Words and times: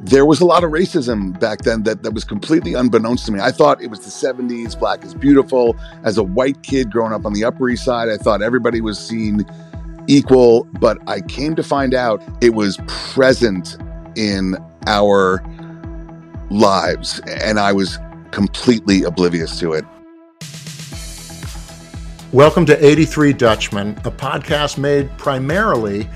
there 0.00 0.24
was 0.24 0.40
a 0.40 0.44
lot 0.44 0.62
of 0.62 0.70
racism 0.70 1.38
back 1.40 1.62
then 1.62 1.82
that, 1.82 2.04
that 2.04 2.12
was 2.12 2.22
completely 2.22 2.74
unbeknownst 2.74 3.26
to 3.26 3.32
me. 3.32 3.40
I 3.40 3.50
thought 3.50 3.82
it 3.82 3.88
was 3.88 4.00
the 4.00 4.10
70s, 4.10 4.78
black 4.78 5.04
is 5.04 5.12
beautiful. 5.12 5.76
As 6.04 6.18
a 6.18 6.22
white 6.22 6.62
kid 6.62 6.92
growing 6.92 7.12
up 7.12 7.26
on 7.26 7.32
the 7.32 7.44
Upper 7.44 7.68
East 7.68 7.84
Side, 7.84 8.08
I 8.08 8.16
thought 8.16 8.40
everybody 8.40 8.80
was 8.80 8.98
seen 8.98 9.44
equal, 10.06 10.64
but 10.80 10.98
I 11.08 11.20
came 11.22 11.56
to 11.56 11.64
find 11.64 11.94
out 11.94 12.22
it 12.40 12.54
was 12.54 12.78
present 12.86 13.76
in 14.14 14.56
our 14.86 15.42
lives, 16.50 17.20
and 17.26 17.58
I 17.58 17.72
was 17.72 17.98
completely 18.30 19.02
oblivious 19.02 19.58
to 19.58 19.72
it. 19.72 19.84
Welcome 22.32 22.66
to 22.66 22.86
83 22.86 23.32
Dutchmen, 23.32 23.90
a 24.04 24.10
podcast 24.10 24.78
made 24.78 25.10
primarily 25.18 26.08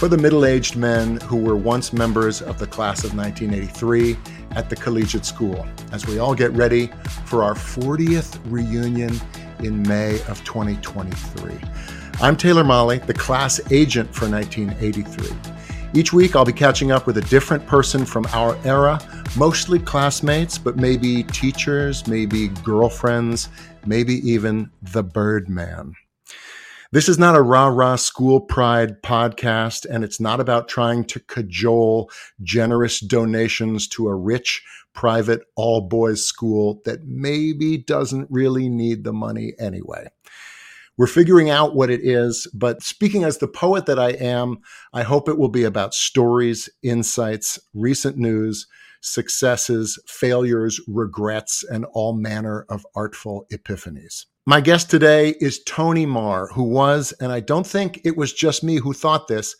for 0.00 0.08
the 0.08 0.16
middle 0.16 0.46
aged 0.46 0.76
men 0.76 1.20
who 1.20 1.36
were 1.36 1.56
once 1.56 1.92
members 1.92 2.40
of 2.40 2.58
the 2.58 2.66
class 2.66 3.04
of 3.04 3.14
1983 3.14 4.16
at 4.52 4.70
the 4.70 4.76
collegiate 4.76 5.26
school, 5.26 5.66
as 5.92 6.06
we 6.06 6.18
all 6.18 6.34
get 6.34 6.50
ready 6.52 6.86
for 7.26 7.44
our 7.44 7.52
40th 7.52 8.40
reunion 8.46 9.14
in 9.62 9.82
May 9.82 10.14
of 10.22 10.42
2023. 10.42 11.52
I'm 12.22 12.34
Taylor 12.34 12.64
Mali, 12.64 12.96
the 13.00 13.12
class 13.12 13.60
agent 13.70 14.14
for 14.14 14.26
1983. 14.26 15.36
Each 15.92 16.14
week, 16.14 16.34
I'll 16.34 16.46
be 16.46 16.52
catching 16.54 16.90
up 16.90 17.06
with 17.06 17.18
a 17.18 17.22
different 17.28 17.66
person 17.66 18.06
from 18.06 18.24
our 18.32 18.56
era, 18.64 18.98
mostly 19.36 19.78
classmates, 19.78 20.56
but 20.56 20.78
maybe 20.78 21.24
teachers, 21.24 22.06
maybe 22.06 22.48
girlfriends, 22.64 23.50
maybe 23.84 24.26
even 24.26 24.70
the 24.80 25.02
Birdman. 25.02 25.94
This 26.92 27.08
is 27.08 27.20
not 27.20 27.36
a 27.36 27.40
rah 27.40 27.68
rah 27.68 27.94
school 27.94 28.40
pride 28.40 29.00
podcast, 29.00 29.86
and 29.88 30.02
it's 30.02 30.18
not 30.18 30.40
about 30.40 30.66
trying 30.66 31.04
to 31.04 31.20
cajole 31.20 32.10
generous 32.42 32.98
donations 32.98 33.86
to 33.90 34.08
a 34.08 34.16
rich 34.16 34.64
private 34.92 35.42
all 35.54 35.82
boys 35.82 36.24
school 36.24 36.82
that 36.84 37.04
maybe 37.04 37.78
doesn't 37.78 38.26
really 38.28 38.68
need 38.68 39.04
the 39.04 39.12
money 39.12 39.52
anyway. 39.60 40.08
We're 40.98 41.06
figuring 41.06 41.48
out 41.48 41.76
what 41.76 41.90
it 41.90 42.00
is, 42.02 42.48
but 42.52 42.82
speaking 42.82 43.22
as 43.22 43.38
the 43.38 43.46
poet 43.46 43.86
that 43.86 44.00
I 44.00 44.10
am, 44.10 44.58
I 44.92 45.04
hope 45.04 45.28
it 45.28 45.38
will 45.38 45.48
be 45.48 45.62
about 45.62 45.94
stories, 45.94 46.68
insights, 46.82 47.60
recent 47.72 48.16
news, 48.16 48.66
successes, 49.00 49.96
failures, 50.08 50.80
regrets, 50.88 51.62
and 51.62 51.84
all 51.92 52.14
manner 52.14 52.66
of 52.68 52.84
artful 52.96 53.46
epiphanies. 53.52 54.24
My 54.46 54.62
guest 54.62 54.90
today 54.90 55.34
is 55.38 55.62
Tony 55.64 56.06
Marr, 56.06 56.46
who 56.48 56.62
was, 56.62 57.12
and 57.20 57.30
I 57.30 57.40
don't 57.40 57.66
think 57.66 58.00
it 58.04 58.16
was 58.16 58.32
just 58.32 58.64
me 58.64 58.76
who 58.76 58.94
thought 58.94 59.28
this, 59.28 59.54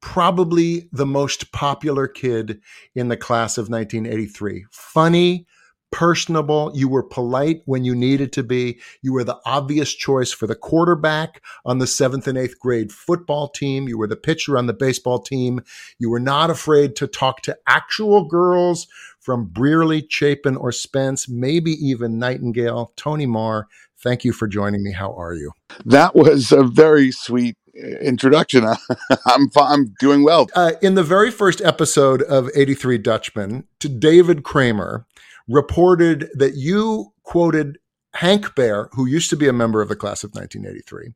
probably 0.00 0.88
the 0.92 1.04
most 1.04 1.52
popular 1.52 2.08
kid 2.08 2.60
in 2.94 3.08
the 3.08 3.18
class 3.18 3.58
of 3.58 3.68
1983. 3.68 4.64
Funny, 4.70 5.46
personable. 5.94 6.72
You 6.74 6.88
were 6.88 7.04
polite 7.04 7.62
when 7.66 7.84
you 7.84 7.94
needed 7.94 8.32
to 8.32 8.42
be. 8.42 8.80
You 9.00 9.12
were 9.12 9.24
the 9.24 9.38
obvious 9.46 9.94
choice 9.94 10.32
for 10.32 10.48
the 10.48 10.56
quarterback 10.56 11.40
on 11.64 11.78
the 11.78 11.86
seventh 11.86 12.26
and 12.26 12.36
eighth 12.36 12.58
grade 12.58 12.90
football 12.90 13.48
team. 13.48 13.86
You 13.86 13.98
were 13.98 14.08
the 14.08 14.16
pitcher 14.16 14.58
on 14.58 14.66
the 14.66 14.72
baseball 14.72 15.20
team. 15.20 15.60
You 16.00 16.10
were 16.10 16.18
not 16.18 16.50
afraid 16.50 16.96
to 16.96 17.06
talk 17.06 17.42
to 17.42 17.56
actual 17.68 18.26
girls 18.26 18.88
from 19.20 19.46
Brearley, 19.46 20.04
Chapin, 20.08 20.56
or 20.56 20.72
Spence, 20.72 21.28
maybe 21.28 21.70
even 21.70 22.18
Nightingale. 22.18 22.92
Tony 22.96 23.26
Marr, 23.26 23.68
thank 24.04 24.24
you 24.24 24.32
for 24.32 24.46
joining 24.46 24.84
me. 24.84 24.92
How 24.92 25.12
are 25.18 25.34
you? 25.34 25.50
That 25.84 26.14
was 26.14 26.52
a 26.52 26.62
very 26.62 27.10
sweet 27.10 27.56
uh, 27.76 27.86
introduction. 27.98 28.64
I'm 29.26 29.48
I'm 29.56 29.94
doing 29.98 30.22
well. 30.22 30.46
Uh, 30.54 30.72
in 30.80 30.94
the 30.94 31.02
very 31.02 31.32
first 31.32 31.60
episode 31.62 32.22
of 32.22 32.48
83 32.54 32.98
Dutchmen, 32.98 33.64
to 33.80 33.88
David 33.88 34.44
Kramer, 34.44 35.06
reported 35.48 36.28
that 36.34 36.54
you 36.54 37.12
quoted 37.24 37.78
Hank 38.14 38.54
Baer, 38.54 38.88
who 38.92 39.06
used 39.06 39.30
to 39.30 39.36
be 39.36 39.48
a 39.48 39.52
member 39.52 39.82
of 39.82 39.88
the 39.88 39.96
class 39.96 40.22
of 40.22 40.30
1983. 40.34 41.14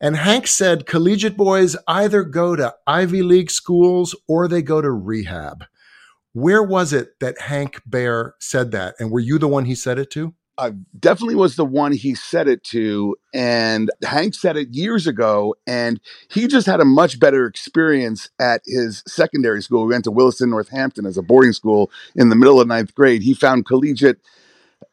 And 0.00 0.16
Hank 0.16 0.48
said 0.48 0.86
collegiate 0.86 1.36
boys 1.36 1.76
either 1.86 2.24
go 2.24 2.56
to 2.56 2.74
Ivy 2.88 3.22
League 3.22 3.52
schools 3.52 4.16
or 4.26 4.48
they 4.48 4.60
go 4.60 4.80
to 4.80 4.90
rehab. 4.90 5.64
Where 6.32 6.62
was 6.62 6.92
it 6.92 7.20
that 7.20 7.42
Hank 7.42 7.80
Baer 7.86 8.34
said 8.40 8.72
that? 8.72 8.96
And 8.98 9.12
were 9.12 9.20
you 9.20 9.38
the 9.38 9.46
one 9.46 9.66
he 9.66 9.76
said 9.76 10.00
it 10.00 10.10
to? 10.12 10.34
I 10.62 10.70
definitely 10.98 11.34
was 11.34 11.56
the 11.56 11.64
one 11.64 11.92
he 11.92 12.14
said 12.14 12.46
it 12.46 12.62
to. 12.66 13.16
And 13.34 13.90
Hank 14.04 14.34
said 14.34 14.56
it 14.56 14.68
years 14.70 15.08
ago. 15.08 15.56
And 15.66 16.00
he 16.30 16.46
just 16.46 16.68
had 16.68 16.80
a 16.80 16.84
much 16.84 17.18
better 17.18 17.46
experience 17.46 18.30
at 18.40 18.62
his 18.64 19.02
secondary 19.08 19.60
school. 19.60 19.86
We 19.86 19.92
went 19.92 20.04
to 20.04 20.12
Williston, 20.12 20.50
Northampton 20.50 21.04
as 21.04 21.18
a 21.18 21.22
boarding 21.22 21.52
school 21.52 21.90
in 22.14 22.28
the 22.28 22.36
middle 22.36 22.60
of 22.60 22.68
ninth 22.68 22.94
grade. 22.94 23.22
He 23.22 23.34
found 23.34 23.66
collegiate 23.66 24.20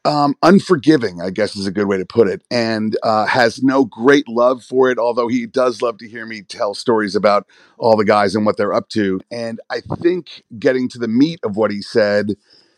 um, 0.04 0.34
unforgiving, 0.42 1.20
I 1.20 1.30
guess 1.30 1.54
is 1.54 1.66
a 1.66 1.72
good 1.72 1.86
way 1.86 1.98
to 1.98 2.06
put 2.06 2.26
it, 2.28 2.42
and 2.50 2.96
uh, 3.02 3.26
has 3.26 3.62
no 3.62 3.84
great 3.84 4.28
love 4.28 4.62
for 4.62 4.90
it, 4.90 4.98
although 4.98 5.28
he 5.28 5.46
does 5.46 5.82
love 5.82 5.98
to 5.98 6.08
hear 6.08 6.26
me 6.26 6.42
tell 6.42 6.74
stories 6.74 7.14
about 7.14 7.46
all 7.78 7.96
the 7.96 8.04
guys 8.04 8.34
and 8.34 8.46
what 8.46 8.56
they're 8.56 8.72
up 8.72 8.88
to. 8.90 9.20
And 9.30 9.60
I 9.70 9.80
think 9.80 10.42
getting 10.58 10.88
to 10.90 10.98
the 10.98 11.08
meat 11.08 11.40
of 11.44 11.56
what 11.56 11.70
he 11.70 11.82
said, 11.82 12.34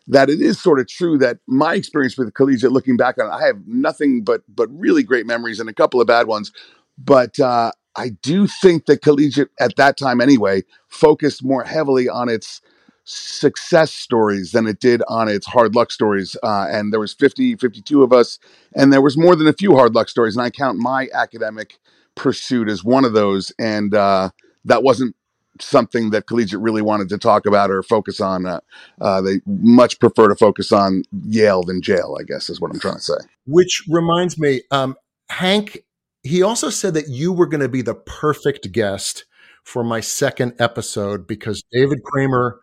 that 0.09 0.31
it 0.31 0.41
is 0.41 0.61
sort 0.61 0.81
of 0.81 0.89
true 0.89 1.19
that 1.19 1.39
my 1.47 1.75
experience 1.75 2.17
with 2.17 2.35
collegiate, 2.35 2.73
looking 2.73 2.97
back 2.97 3.19
on 3.19 3.27
it, 3.27 3.31
I 3.31 3.47
have 3.47 3.67
nothing 3.67 4.23
but 4.25 4.43
but 4.49 4.69
really 4.73 5.03
great 5.03 5.27
memories 5.27 5.61
and 5.61 5.69
a 5.69 5.75
couple 5.75 6.01
of 6.01 6.07
bad 6.07 6.27
ones. 6.27 6.53
But 6.99 7.39
uh, 7.41 7.73
I 7.97 8.11
do 8.11 8.47
think 8.47 8.87
that 8.87 9.03
collegiate 9.03 9.51
at 9.61 9.77
that 9.77 9.97
time, 9.97 10.21
anyway, 10.21 10.63
focused 10.89 11.45
more 11.45 11.65
heavily 11.65 12.09
on 12.09 12.29
its 12.29 12.61
success 13.05 13.93
stories 13.93 14.53
than 14.53 14.67
it 14.67 14.79
did 14.79 15.03
on 15.09 15.29
its 15.29 15.47
hard 15.47 15.75
luck 15.75 15.91
stories 15.91 16.37
uh, 16.45 16.67
and 16.71 16.93
there 16.93 17.01
was 17.01 17.13
50 17.13 17.57
52 17.57 18.01
of 18.01 18.13
us 18.13 18.39
and 18.77 18.93
there 18.93 19.03
was 19.03 19.19
more 19.19 19.35
than 19.35 19.49
a 19.49 19.53
few 19.53 19.75
hard 19.75 19.93
luck 19.93 20.09
stories 20.09 20.37
and 20.37 20.45
i 20.45 20.49
count 20.49 20.79
my 20.79 21.09
academic 21.13 21.81
pursuit 22.15 22.69
as 22.69 22.85
one 22.85 23.05
of 23.05 23.13
those 23.13 23.53
and 23.59 23.93
uh, 23.95 24.31
that 24.65 24.85
wasn't 24.85 25.17
something 25.63 26.11
that 26.11 26.27
collegiate 26.27 26.61
really 26.61 26.83
wanted 26.83 27.09
to 27.11 27.19
talk 27.19 27.47
about 27.47 27.71
or 27.71 27.83
focus 27.83 28.21
on. 28.21 28.47
Uh, 28.47 28.61
uh, 29.01 29.21
they 29.21 29.41
much 29.47 29.99
prefer 29.99 30.29
to 30.29 30.37
focus 30.37 30.73
on 30.73 31.05
Yale 31.25 31.63
than 31.63 31.81
jail, 31.83 32.17
I 32.19 32.25
guess, 32.25 32.51
is 32.51 32.61
what 32.61 32.71
I'm 32.73 32.81
trying 32.81 32.97
to 32.97 33.01
say. 33.01 33.15
Which 33.47 33.83
reminds 33.89 34.39
me, 34.39 34.63
um, 34.71 34.97
Hank, 35.31 35.85
he 36.23 36.43
also 36.43 36.71
said 36.71 36.95
that 36.95 37.09
you 37.09 37.33
were 37.33 37.47
going 37.47 37.61
to 37.61 37.69
be 37.69 37.83
the 37.83 37.95
perfect 37.95 38.73
guest 38.73 39.25
for 39.65 39.85
my 39.85 40.01
second 40.01 40.55
episode 40.59 41.27
because 41.27 41.63
David 41.73 42.03
Kramer 42.03 42.61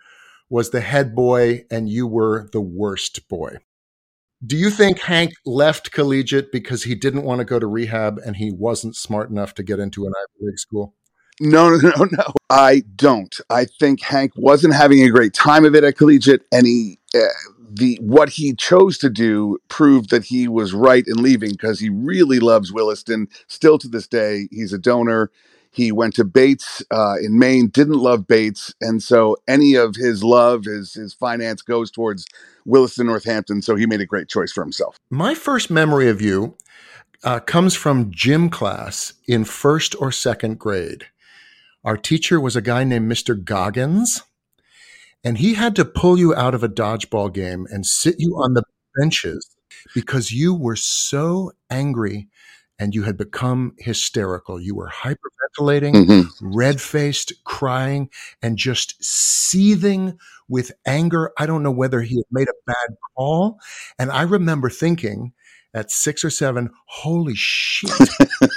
was 0.49 0.71
the 0.71 0.81
head 0.81 1.15
boy 1.15 1.65
and 1.69 1.89
you 1.89 2.07
were 2.07 2.49
the 2.51 2.61
worst 2.61 3.27
boy. 3.29 3.57
Do 4.45 4.55
you 4.55 4.69
think 4.69 4.99
Hank 5.01 5.33
left 5.45 5.91
collegiate 5.91 6.51
because 6.51 6.83
he 6.83 6.95
didn't 6.95 7.23
want 7.23 7.39
to 7.39 7.45
go 7.45 7.59
to 7.59 7.67
rehab 7.67 8.17
and 8.25 8.37
he 8.37 8.51
wasn't 8.51 8.95
smart 8.95 9.29
enough 9.29 9.53
to 9.55 9.63
get 9.63 9.79
into 9.79 10.05
an 10.05 10.13
Ivy 10.15 10.47
League 10.47 10.59
school? 10.59 10.95
No, 11.39 11.69
no, 11.69 11.77
no, 11.77 12.05
no. 12.11 12.33
I 12.49 12.83
don't. 12.95 13.35
I 13.49 13.65
think 13.65 14.01
Hank 14.01 14.33
wasn't 14.35 14.73
having 14.73 15.03
a 15.03 15.09
great 15.09 15.33
time 15.33 15.65
of 15.65 15.75
it 15.75 15.83
at 15.83 15.97
collegiate, 15.97 16.45
and 16.51 16.65
he 16.65 16.99
uh, 17.15 17.19
the 17.69 17.97
what 18.01 18.29
he 18.29 18.53
chose 18.53 18.97
to 18.97 19.09
do 19.09 19.57
proved 19.69 20.09
that 20.09 20.25
he 20.25 20.47
was 20.47 20.73
right 20.73 21.03
in 21.07 21.21
leaving 21.21 21.51
because 21.51 21.79
he 21.79 21.89
really 21.89 22.39
loves 22.39 22.73
Williston. 22.73 23.27
Still 23.47 23.77
to 23.79 23.87
this 23.87 24.07
day, 24.07 24.47
he's 24.51 24.73
a 24.73 24.77
donor. 24.77 25.31
He 25.71 25.91
went 25.91 26.15
to 26.15 26.23
Bates 26.23 26.83
uh, 26.91 27.15
in 27.21 27.37
Maine, 27.37 27.67
didn't 27.67 27.99
love 27.99 28.27
Bates, 28.27 28.73
and 28.81 29.03
so 29.03 29.37
any 29.47 29.75
of 29.75 29.95
his 29.95 30.23
love, 30.23 30.65
his 30.65 30.93
his 30.93 31.13
finance 31.13 31.61
goes 31.61 31.91
towards 31.91 32.25
Williston, 32.65 33.07
Northampton. 33.07 33.61
So 33.61 33.75
he 33.75 33.85
made 33.85 34.01
a 34.01 34.05
great 34.05 34.27
choice 34.27 34.51
for 34.51 34.63
himself. 34.63 34.97
My 35.09 35.35
first 35.35 35.69
memory 35.69 36.09
of 36.09 36.21
you 36.21 36.57
uh, 37.23 37.39
comes 37.39 37.75
from 37.75 38.11
gym 38.11 38.49
class 38.49 39.13
in 39.27 39.45
first 39.45 39.95
or 39.99 40.11
second 40.11 40.59
grade. 40.59 41.05
Our 41.83 41.97
teacher 41.97 42.39
was 42.39 42.55
a 42.55 42.61
guy 42.61 42.83
named 42.83 43.11
Mr. 43.11 43.41
Goggins, 43.41 44.23
and 45.23 45.37
he 45.37 45.53
had 45.53 45.75
to 45.77 45.85
pull 45.85 46.17
you 46.17 46.33
out 46.35 46.53
of 46.53 46.63
a 46.63 46.69
dodgeball 46.69 47.33
game 47.33 47.65
and 47.69 47.85
sit 47.85 48.15
you 48.17 48.35
on 48.35 48.53
the 48.53 48.63
benches 48.97 49.49
because 49.93 50.31
you 50.31 50.53
were 50.53 50.75
so 50.75 51.51
angry 51.69 52.27
and 52.79 52.95
you 52.95 53.03
had 53.03 53.17
become 53.17 53.73
hysterical. 53.77 54.59
You 54.59 54.75
were 54.75 54.89
hyperventilating, 54.89 55.93
mm-hmm. 55.93 56.55
red 56.55 56.79
faced, 56.79 57.33
crying, 57.43 58.09
and 58.41 58.57
just 58.57 58.95
seething 59.03 60.17
with 60.47 60.71
anger. 60.85 61.31
I 61.37 61.45
don't 61.45 61.63
know 61.63 61.71
whether 61.71 62.01
he 62.01 62.15
had 62.15 62.25
made 62.31 62.47
a 62.47 62.53
bad 62.65 62.97
call. 63.15 63.59
And 63.99 64.09
I 64.11 64.21
remember 64.21 64.69
thinking 64.69 65.33
at 65.73 65.91
six 65.91 66.23
or 66.23 66.29
seven, 66.29 66.69
holy 66.85 67.35
shit. 67.35 67.91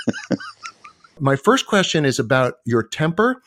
My 1.22 1.36
first 1.36 1.66
question 1.66 2.04
is 2.04 2.18
about 2.18 2.54
your 2.66 2.82
temper. 2.82 3.42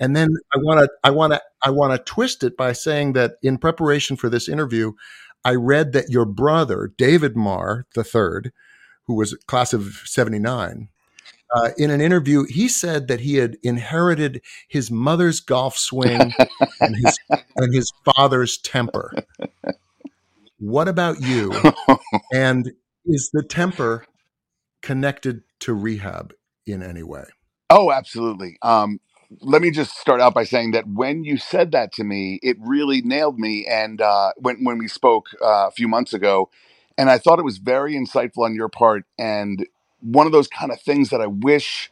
And 0.00 0.16
then 0.16 0.30
I 0.54 0.58
want 0.58 0.80
to 0.80 0.90
I 1.04 1.10
want 1.10 1.34
to 1.34 1.42
I 1.62 1.68
want 1.68 1.92
to 1.92 2.12
twist 2.12 2.42
it 2.42 2.56
by 2.56 2.72
saying 2.72 3.12
that 3.12 3.34
in 3.42 3.58
preparation 3.58 4.16
for 4.16 4.30
this 4.30 4.48
interview, 4.48 4.92
I 5.44 5.54
read 5.54 5.92
that 5.92 6.08
your 6.08 6.24
brother, 6.24 6.94
David 6.96 7.36
Marr 7.36 7.86
III, 7.94 8.52
who 9.04 9.14
was 9.14 9.34
class 9.46 9.74
of 9.74 10.00
79, 10.06 10.88
uh, 11.54 11.70
in 11.76 11.90
an 11.90 12.00
interview, 12.00 12.44
he 12.48 12.68
said 12.68 13.08
that 13.08 13.20
he 13.20 13.36
had 13.36 13.58
inherited 13.62 14.40
his 14.66 14.90
mother's 14.90 15.40
golf 15.40 15.76
swing 15.76 16.32
and 16.80 16.96
his 16.96 17.18
and 17.56 17.74
his 17.74 17.92
father's 18.16 18.56
temper. 18.56 19.12
What 20.58 20.88
about 20.88 21.20
you? 21.20 21.52
And 22.32 22.72
is 23.04 23.30
the 23.32 23.42
temper 23.42 24.06
connected 24.82 25.42
to 25.60 25.74
rehab 25.74 26.32
in 26.66 26.82
any 26.82 27.02
way? 27.02 27.24
Oh, 27.68 27.92
absolutely. 27.92 28.56
Um, 28.62 29.00
let 29.40 29.62
me 29.62 29.70
just 29.70 29.96
start 29.96 30.20
out 30.20 30.34
by 30.34 30.44
saying 30.44 30.72
that 30.72 30.88
when 30.88 31.22
you 31.24 31.36
said 31.36 31.70
that 31.72 31.92
to 31.94 32.04
me, 32.04 32.40
it 32.42 32.56
really 32.60 33.00
nailed 33.02 33.38
me. 33.38 33.64
And 33.66 34.00
uh, 34.00 34.32
when 34.36 34.64
when 34.64 34.78
we 34.78 34.88
spoke 34.88 35.28
uh, 35.40 35.68
a 35.68 35.70
few 35.70 35.86
months 35.86 36.12
ago, 36.12 36.50
and 36.98 37.08
I 37.08 37.18
thought 37.18 37.38
it 37.38 37.44
was 37.44 37.58
very 37.58 37.94
insightful 37.94 38.44
on 38.44 38.54
your 38.54 38.68
part, 38.68 39.04
and 39.18 39.66
one 40.00 40.26
of 40.26 40.32
those 40.32 40.48
kind 40.48 40.72
of 40.72 40.80
things 40.80 41.10
that 41.10 41.20
I 41.20 41.26
wish 41.26 41.90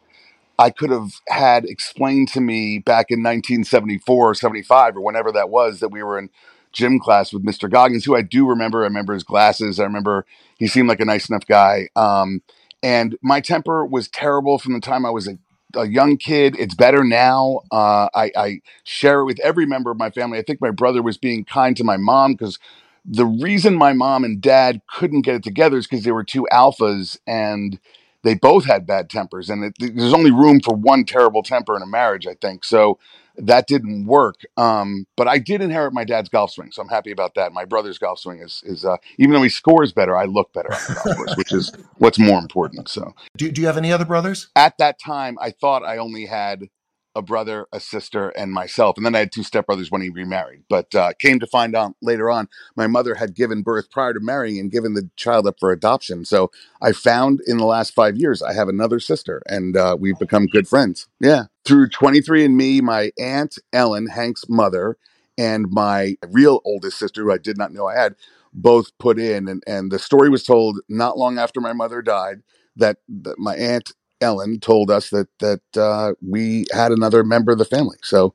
I 0.59 0.71
could 0.71 0.91
have 0.91 1.13
had 1.29 1.65
explained 1.65 2.29
to 2.29 2.41
me 2.41 2.81
back 2.81 3.07
in 3.11 3.21
1974 3.21 4.31
or 4.31 4.35
75 4.35 4.97
or 4.97 5.01
whenever 5.01 5.31
that 5.33 5.51
was 5.51 5.79
that 5.81 5.91
we 5.91 6.03
were 6.03 6.19
in 6.19 6.31
gym 6.73 6.99
class 6.99 7.33
with 7.33 7.45
Mr. 7.45 7.71
Goggins, 7.71 8.05
who 8.05 8.17
I 8.17 8.23
do 8.23 8.47
remember. 8.47 8.81
I 8.81 8.87
remember 8.87 9.15
his 9.15 9.23
glasses. 9.23 9.79
I 9.79 9.85
remember 9.85 10.27
he 10.59 10.67
seemed 10.67 10.89
like 10.89 11.01
a 11.01 11.05
nice 11.05 11.29
enough 11.29 11.47
guy. 11.47 11.89
Um, 11.95 12.43
and 12.83 13.17
my 13.23 13.41
temper 13.41 13.85
was 13.87 14.09
terrible 14.09 14.59
from 14.59 14.75
the 14.75 14.81
time 14.81 15.07
I 15.07 15.11
was 15.11 15.29
a, 15.29 15.39
a 15.77 15.87
young 15.87 16.17
kid. 16.17 16.57
It's 16.59 16.75
better 16.75 17.05
now. 17.05 17.61
Uh, 17.73 18.09
I, 18.15 18.33
I 18.37 18.61
share 18.85 19.21
it 19.21 19.27
with 19.27 19.41
every 19.41 19.67
member 19.67 19.91
of 19.91 19.99
my 19.99 20.11
family. 20.11 20.39
I 20.39 20.43
think 20.43 20.61
my 20.61 20.71
brother 20.71 21.03
was 21.03 21.19
being 21.19 21.45
kind 21.45 21.77
to 21.77 21.85
my 21.85 21.97
mom 21.97 22.33
because 22.33 22.59
the 23.05 23.27
reason 23.27 23.75
my 23.75 23.93
mom 23.93 24.25
and 24.25 24.41
dad 24.41 24.83
couldn't 24.89 25.23
get 25.23 25.37
it 25.37 25.43
together 25.45 25.79
is 25.79 25.87
because 25.87 26.05
they 26.05 26.13
were 26.13 26.25
two 26.25 26.47
alphas 26.53 27.19
and 27.27 27.81
they 28.25 28.35
both 28.35 28.65
had 28.65 28.87
bad 28.87 29.09
tempers 29.11 29.51
and 29.51 29.65
it, 29.65 29.75
there's 29.79 30.15
only 30.15 30.31
room 30.31 30.61
for 30.61 30.75
one 30.75 31.05
terrible 31.05 31.43
temper 31.43 31.77
in 31.77 31.83
a 31.83 31.87
marriage 31.87 32.27
i 32.27 32.35
think 32.35 32.65
so 32.65 32.99
that 33.37 33.69
didn't 33.69 34.05
work 34.07 34.41
um, 34.57 35.07
but 35.17 35.29
i 35.29 35.39
did 35.39 35.61
inherit 35.63 35.93
my 35.93 36.05
dad's 36.05 36.29
golf 36.29 36.51
swing 36.51 36.71
so 36.73 36.83
i'm 36.83 36.89
happy 36.89 37.11
about 37.13 37.35
that 37.35 37.53
my 37.53 37.65
brother's 37.65 37.99
golf 37.99 38.19
swing 38.19 38.41
is, 38.41 38.63
is 38.67 38.85
uh, 38.85 38.97
even 39.19 39.33
though 39.33 39.43
he 39.43 39.49
scores 39.49 39.93
better 39.93 40.17
i 40.17 40.25
look 40.25 40.53
better 40.53 40.73
on 40.73 40.81
the 40.89 40.95
golf 40.95 41.17
course 41.17 41.37
which 41.37 41.53
is 41.53 41.73
what's 41.99 42.19
more 42.19 42.39
important 42.39 42.89
so 42.89 43.15
Do, 43.37 43.51
do 43.51 43.61
you 43.61 43.67
have 43.67 43.77
any 43.77 43.93
other 43.93 44.05
brothers? 44.05 44.49
at 44.57 44.77
that 44.79 44.99
time 44.99 45.39
i 45.41 45.51
thought 45.51 45.85
i 45.85 45.99
only 45.99 46.27
had 46.27 46.69
a 47.15 47.23
brother 47.23 47.67
a 47.73 47.81
sister 47.81 48.29
and 48.31 48.53
myself 48.53 48.97
and 48.97 49.05
then 49.05 49.15
i 49.15 49.21
had 49.21 49.33
two 49.33 49.41
stepbrothers 49.41 49.91
when 49.91 50.03
he 50.03 50.09
remarried 50.09 50.63
but 50.69 50.95
uh, 50.95 51.13
came 51.19 51.41
to 51.41 51.47
find 51.47 51.75
out 51.75 51.95
later 52.03 52.31
on 52.31 52.49
my 52.77 52.87
mother 52.87 53.15
had 53.17 53.35
given 53.35 53.63
birth 53.63 53.91
prior 53.91 54.13
to 54.13 54.21
marrying 54.21 54.59
and 54.59 54.71
given 54.71 54.95
the 54.95 55.09
child 55.17 55.47
up 55.47 55.57
for 55.59 55.73
adoption 55.73 56.25
so 56.25 56.51
I 56.81 56.93
found 56.93 57.41
in 57.47 57.57
the 57.57 57.65
last 57.65 57.95
five 57.95 58.17
years, 58.17 58.43
I 58.43 58.53
have 58.53 58.69
another 58.69 59.01
sister 59.01 59.43
and 59.47 59.77
uh, 59.77 59.97
we've 59.99 60.19
become 60.19 60.47
good 60.47 60.69
friends. 60.69 61.09
Yeah. 61.21 61.45
Through 61.65 61.91
23andMe, 61.91 62.83
my 62.83 63.11
aunt 63.19 63.59
Ellen, 63.73 64.07
Hank's 64.09 64.49
mother, 64.49 64.97
and 65.37 65.67
my 65.71 66.17
real 66.31 66.61
oldest 66.65 66.99
sister, 66.99 67.23
who 67.23 67.33
I 67.33 67.39
did 67.39 67.59
not 67.59 67.73
know 67.73 67.87
I 67.87 67.97
had, 67.97 68.17
both 68.53 68.97
put 68.99 69.19
in. 69.19 69.49
And, 69.49 69.63
and 69.67 69.91
the 69.91 69.99
story 69.99 70.29
was 70.29 70.45
told 70.45 70.81
not 70.89 71.19
long 71.19 71.39
after 71.39 71.61
my 71.61 71.73
mother 71.73 72.03
died 72.03 72.43
that, 72.77 72.99
that 73.09 73.39
my 73.39 73.57
aunt 73.57 73.93
Ellen 74.21 74.61
told 74.61 74.91
us 74.91 75.11
that, 75.11 75.29
that 75.39 75.61
uh, 75.77 76.15
we 76.27 76.67
had 76.73 76.93
another 76.93 77.23
member 77.25 77.53
of 77.53 77.59
the 77.59 77.65
family. 77.65 77.99
So, 78.03 78.35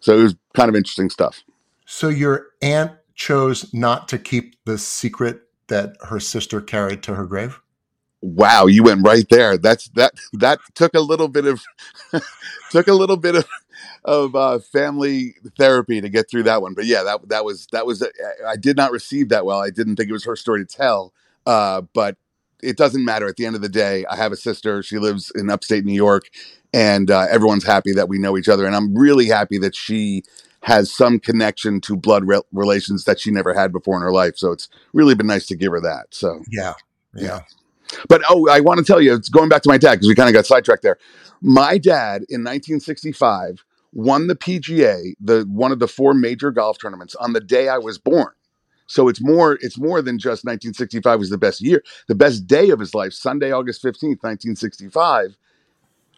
so 0.00 0.18
it 0.18 0.22
was 0.22 0.36
kind 0.54 0.68
of 0.68 0.76
interesting 0.76 1.10
stuff. 1.10 1.42
So 1.86 2.08
your 2.08 2.48
aunt 2.62 2.92
chose 3.14 3.72
not 3.74 4.08
to 4.08 4.18
keep 4.18 4.56
the 4.64 4.78
secret 4.78 5.42
that 5.68 5.96
her 6.08 6.20
sister 6.20 6.60
carried 6.60 7.02
to 7.04 7.14
her 7.14 7.26
grave? 7.26 7.60
Wow, 8.20 8.66
you 8.66 8.82
went 8.82 9.06
right 9.06 9.26
there. 9.30 9.56
That's 9.56 9.88
that 9.90 10.12
that 10.32 10.58
took 10.74 10.94
a 10.94 11.00
little 11.00 11.28
bit 11.28 11.46
of 11.46 11.62
took 12.70 12.88
a 12.88 12.92
little 12.92 13.16
bit 13.16 13.36
of 13.36 13.46
of 14.04 14.34
uh, 14.34 14.58
family 14.58 15.36
therapy 15.56 16.00
to 16.00 16.08
get 16.08 16.28
through 16.28 16.42
that 16.44 16.60
one. 16.60 16.74
But 16.74 16.86
yeah, 16.86 17.04
that 17.04 17.28
that 17.28 17.44
was 17.44 17.68
that 17.70 17.86
was 17.86 18.04
I 18.46 18.56
did 18.56 18.76
not 18.76 18.90
receive 18.90 19.28
that 19.28 19.44
well. 19.44 19.60
I 19.60 19.70
didn't 19.70 19.96
think 19.96 20.08
it 20.08 20.12
was 20.12 20.24
her 20.24 20.34
story 20.34 20.64
to 20.64 20.76
tell. 20.76 21.12
Uh, 21.46 21.82
but 21.92 22.16
it 22.62 22.76
doesn't 22.76 23.04
matter. 23.04 23.26
At 23.28 23.36
the 23.36 23.46
end 23.46 23.56
of 23.56 23.62
the 23.62 23.68
day, 23.68 24.04
I 24.06 24.16
have 24.16 24.32
a 24.32 24.36
sister. 24.36 24.82
She 24.82 24.98
lives 24.98 25.30
in 25.34 25.50
upstate 25.50 25.84
New 25.84 25.94
York, 25.94 26.28
and 26.72 27.10
uh, 27.10 27.26
everyone's 27.30 27.64
happy 27.64 27.92
that 27.92 28.08
we 28.08 28.18
know 28.18 28.36
each 28.36 28.48
other. 28.48 28.66
And 28.66 28.74
I'm 28.74 28.96
really 28.96 29.26
happy 29.26 29.58
that 29.58 29.74
she 29.74 30.22
has 30.62 30.92
some 30.92 31.20
connection 31.20 31.80
to 31.82 31.96
blood 31.96 32.26
re- 32.26 32.42
relations 32.52 33.04
that 33.04 33.20
she 33.20 33.30
never 33.30 33.54
had 33.54 33.72
before 33.72 33.96
in 33.96 34.02
her 34.02 34.12
life. 34.12 34.36
So 34.36 34.52
it's 34.52 34.68
really 34.92 35.14
been 35.14 35.26
nice 35.26 35.46
to 35.46 35.56
give 35.56 35.72
her 35.72 35.80
that. 35.80 36.06
So 36.10 36.42
Yeah. 36.50 36.74
Yeah. 37.14 37.40
But 38.08 38.22
oh, 38.28 38.48
I 38.50 38.60
want 38.60 38.78
to 38.78 38.84
tell 38.84 39.00
you, 39.00 39.14
it's 39.14 39.28
going 39.28 39.48
back 39.48 39.62
to 39.62 39.68
my 39.68 39.78
dad 39.78 39.94
because 39.94 40.08
we 40.08 40.14
kind 40.14 40.28
of 40.28 40.34
got 40.34 40.46
sidetracked 40.46 40.82
there. 40.82 40.98
My 41.40 41.78
dad 41.78 42.22
in 42.28 42.44
1965 42.44 43.64
won 43.92 44.26
the 44.26 44.36
PGA, 44.36 45.14
the 45.20 45.46
one 45.48 45.72
of 45.72 45.78
the 45.78 45.88
four 45.88 46.12
major 46.12 46.50
golf 46.50 46.78
tournaments 46.78 47.14
on 47.14 47.32
the 47.32 47.40
day 47.40 47.68
I 47.68 47.78
was 47.78 47.98
born. 47.98 48.32
So 48.88 49.06
it's 49.08 49.22
more 49.22 49.58
it's 49.60 49.78
more 49.78 50.02
than 50.02 50.18
just 50.18 50.44
1965 50.44 51.18
was 51.18 51.30
the 51.30 51.38
best 51.38 51.60
year. 51.60 51.82
The 52.08 52.14
best 52.14 52.46
day 52.46 52.70
of 52.70 52.80
his 52.80 52.94
life, 52.94 53.12
Sunday, 53.12 53.52
August 53.52 53.82
15th, 53.82 54.22
1965 54.24 55.36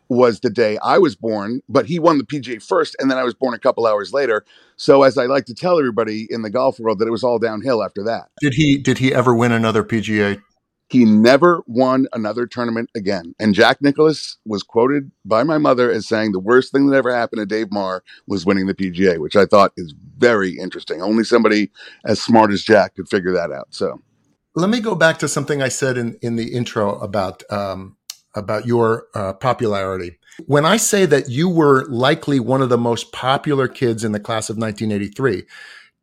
was 0.08 0.40
the 0.40 0.50
day 0.50 0.76
I 0.82 0.98
was 0.98 1.14
born, 1.14 1.62
but 1.68 1.86
he 1.86 2.00
won 2.00 2.18
the 2.18 2.24
PGA 2.24 2.60
first 2.62 2.96
and 2.98 3.10
then 3.10 3.18
I 3.18 3.24
was 3.24 3.34
born 3.34 3.54
a 3.54 3.58
couple 3.58 3.86
hours 3.86 4.12
later. 4.12 4.44
So 4.76 5.02
as 5.02 5.16
I 5.18 5.26
like 5.26 5.44
to 5.46 5.54
tell 5.54 5.78
everybody 5.78 6.26
in 6.30 6.42
the 6.42 6.50
golf 6.50 6.80
world 6.80 6.98
that 6.98 7.06
it 7.06 7.12
was 7.12 7.22
all 7.22 7.38
downhill 7.38 7.82
after 7.82 8.02
that. 8.04 8.28
Did 8.40 8.54
he 8.54 8.78
did 8.78 8.98
he 8.98 9.12
ever 9.14 9.34
win 9.34 9.52
another 9.52 9.84
PGA? 9.84 10.42
He 10.90 11.04
never 11.04 11.62
won 11.66 12.06
another 12.12 12.46
tournament 12.46 12.90
again. 12.96 13.34
And 13.38 13.54
Jack 13.54 13.80
Nicklaus 13.80 14.38
was 14.44 14.62
quoted 14.64 15.12
by 15.24 15.44
my 15.44 15.58
mother 15.58 15.90
as 15.90 16.08
saying 16.08 16.32
the 16.32 16.40
worst 16.40 16.72
thing 16.72 16.88
that 16.88 16.96
ever 16.96 17.14
happened 17.14 17.40
to 17.40 17.46
Dave 17.46 17.72
Marr 17.72 18.02
was 18.26 18.44
winning 18.44 18.66
the 18.66 18.74
PGA, 18.74 19.18
which 19.18 19.36
I 19.36 19.46
thought 19.46 19.72
is 19.76 19.94
very 20.18 20.58
interesting. 20.58 21.00
Only 21.00 21.24
somebody 21.24 21.70
as 22.04 22.20
smart 22.20 22.50
as 22.50 22.62
Jack 22.62 22.96
could 22.96 23.08
figure 23.08 23.32
that 23.32 23.52
out. 23.52 23.68
So 23.70 24.00
Let 24.56 24.70
me 24.70 24.80
go 24.80 24.94
back 24.96 25.18
to 25.20 25.28
something 25.28 25.62
I 25.62 25.68
said 25.68 25.96
in, 25.96 26.18
in 26.22 26.36
the 26.36 26.52
intro 26.54 26.98
about 26.98 27.42
um, 27.52 27.96
about 28.34 28.66
your 28.66 29.06
uh, 29.14 29.32
popularity. 29.34 30.18
When 30.46 30.64
I 30.64 30.76
say 30.76 31.06
that 31.06 31.28
you 31.28 31.48
were 31.48 31.86
likely 31.88 32.40
one 32.40 32.62
of 32.62 32.68
the 32.68 32.78
most 32.78 33.12
popular 33.12 33.68
kids 33.68 34.04
in 34.04 34.12
the 34.12 34.20
class 34.20 34.50
of 34.50 34.56
1983, 34.56 35.44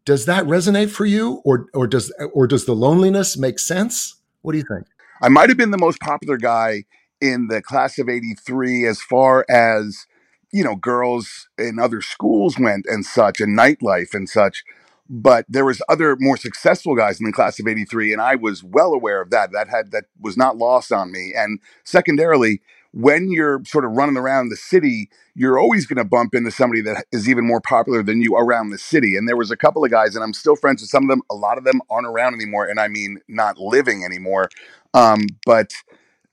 does 0.05 0.25
that 0.25 0.45
resonate 0.45 0.89
for 0.91 1.05
you, 1.05 1.41
or 1.45 1.67
or 1.73 1.87
does 1.87 2.13
or 2.33 2.47
does 2.47 2.65
the 2.65 2.75
loneliness 2.75 3.37
make 3.37 3.59
sense? 3.59 4.16
What 4.47 4.53
do 4.53 4.59
you 4.59 4.63
think? 4.63 4.87
I 5.21 5.27
might 5.27 5.49
have 5.49 5.57
been 5.57 5.71
the 5.71 5.77
most 5.77 5.99
popular 5.99 6.37
guy 6.37 6.85
in 7.19 7.47
the 7.47 7.61
class 7.61 7.99
of 7.99 8.07
83 8.07 8.87
as 8.87 9.01
far 9.01 9.45
as, 9.49 10.07
you 10.53 10.63
know, 10.63 10.77
girls 10.77 11.49
in 11.57 11.79
other 11.79 11.99
schools 11.99 12.57
went 12.57 12.85
and 12.85 13.05
such, 13.05 13.41
and 13.41 13.59
nightlife 13.59 14.13
and 14.13 14.29
such. 14.29 14.63
But 15.09 15.45
there 15.49 15.65
was 15.65 15.81
other 15.89 16.15
more 16.17 16.37
successful 16.37 16.95
guys 16.95 17.19
in 17.19 17.25
the 17.25 17.33
class 17.33 17.59
of 17.59 17.67
83, 17.67 18.13
and 18.13 18.21
I 18.21 18.35
was 18.35 18.63
well 18.63 18.93
aware 18.93 19.21
of 19.21 19.31
that. 19.31 19.51
That 19.51 19.67
had 19.67 19.91
that 19.91 20.05
was 20.17 20.37
not 20.37 20.55
lost 20.55 20.93
on 20.93 21.11
me. 21.11 21.33
And 21.35 21.59
secondarily, 21.83 22.61
when 22.97 23.29
you're 23.29 23.61
sort 23.63 23.85
of 23.85 23.91
running 23.91 24.17
around 24.17 24.49
the 24.49 24.55
city, 24.55 25.07
you're 25.35 25.59
always 25.59 25.85
going 25.85 25.97
to 25.97 26.03
bump 26.03 26.33
into 26.33 26.49
somebody 26.49 26.81
that 26.81 27.05
is 27.11 27.29
even 27.29 27.45
more 27.45 27.61
popular 27.61 28.01
than 28.01 28.23
you 28.23 28.35
around 28.35 28.71
the 28.71 28.77
city. 28.79 29.15
And 29.15 29.27
there 29.27 29.37
was 29.37 29.51
a 29.51 29.55
couple 29.55 29.85
of 29.85 29.91
guys, 29.91 30.15
and 30.15 30.23
I'm 30.23 30.33
still 30.33 30.55
friends 30.55 30.81
with 30.81 30.89
some 30.89 31.03
of 31.03 31.09
them. 31.09 31.21
A 31.29 31.35
lot 31.35 31.59
of 31.59 31.63
them 31.63 31.79
aren't 31.91 32.07
around 32.07 32.33
anymore, 32.33 32.65
and 32.65 32.79
I 32.79 32.87
mean 32.87 33.19
not 33.27 33.59
living 33.59 34.03
anymore. 34.03 34.49
Um, 34.95 35.27
but 35.45 35.73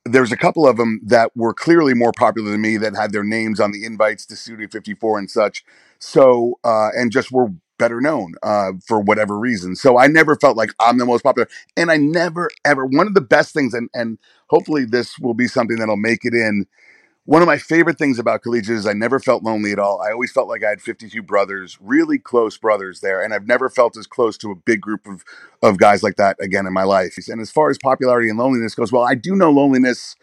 there's 0.07 0.33
a 0.33 0.39
couple 0.39 0.67
of 0.67 0.79
them 0.79 1.01
that 1.05 1.37
were 1.37 1.53
clearly 1.53 1.93
more 1.93 2.13
popular 2.13 2.51
than 2.51 2.63
me 2.63 2.79
that 2.79 2.97
had 2.97 3.13
their 3.13 3.25
names 3.25 3.61
on 3.61 3.73
the 3.73 3.85
invites 3.85 4.25
to 4.27 4.37
Studio 4.37 4.67
54 4.67 5.19
and 5.19 5.31
such. 5.31 5.65
So, 5.99 6.59
uh, 6.65 6.89
and 6.97 7.13
just 7.13 7.31
were 7.31 7.49
better 7.79 8.01
known 8.01 8.35
uh, 8.43 8.73
for 8.87 9.01
whatever 9.01 9.39
reason. 9.39 9.77
So 9.77 9.99
I 9.99 10.07
never 10.07 10.37
felt 10.37 10.57
like 10.57 10.71
I'm 10.81 10.99
the 10.99 11.07
most 11.07 11.23
popular. 11.23 11.49
And 11.77 11.91
I 11.91 11.97
never, 11.97 12.51
ever, 12.65 12.85
one 12.87 13.07
of 13.07 13.15
the 13.15 13.21
best 13.21 13.53
things, 13.55 13.75
and, 13.75 13.89
and 13.95 14.19
hopefully 14.49 14.85
this 14.85 15.19
will 15.19 15.35
be 15.35 15.47
something 15.49 15.79
that'll 15.79 15.97
make 15.97 16.25
it 16.25 16.35
in. 16.35 16.67
One 17.27 17.41
of 17.41 17.47
my 17.47 17.57
favorite 17.57 17.97
things 17.97 18.19
about 18.19 18.43
collegiate 18.43 18.77
is 18.77 18.87
I 18.87 18.93
never 18.93 19.19
felt 19.19 19.43
lonely 19.43 19.73
at 19.73 19.79
all. 19.79 20.03
I 20.03 20.13
always 20.13 20.31
felt 20.31 20.47
like 20.47 20.63
I 20.63 20.69
had 20.69 20.83
52 20.83 21.23
brothers, 21.23 21.79
really 21.81 22.19
close 22.19 22.59
brothers 22.59 23.01
there. 23.01 23.23
And 23.23 23.33
I've 23.33 23.47
never 23.47 23.71
felt 23.71 23.97
as 23.97 24.07
close 24.07 24.37
to 24.39 24.51
a 24.51 24.55
big 24.55 24.83
group 24.83 25.07
of, 25.07 25.25
of 25.63 25.79
guys 25.79 26.03
like 26.03 26.17
that 26.17 26.37
again 26.39 26.67
in 26.67 26.75
my 26.75 26.83
life. 26.83 27.17
And 27.29 27.41
as 27.41 27.51
far 27.51 27.71
as 27.71 27.79
popularity 27.79 28.29
and 28.29 28.39
loneliness 28.39 28.75
goes, 28.75 28.93
well, 28.93 29.05
I 29.05 29.15
do 29.15 29.37
know 29.37 29.51
loneliness, 29.51 30.17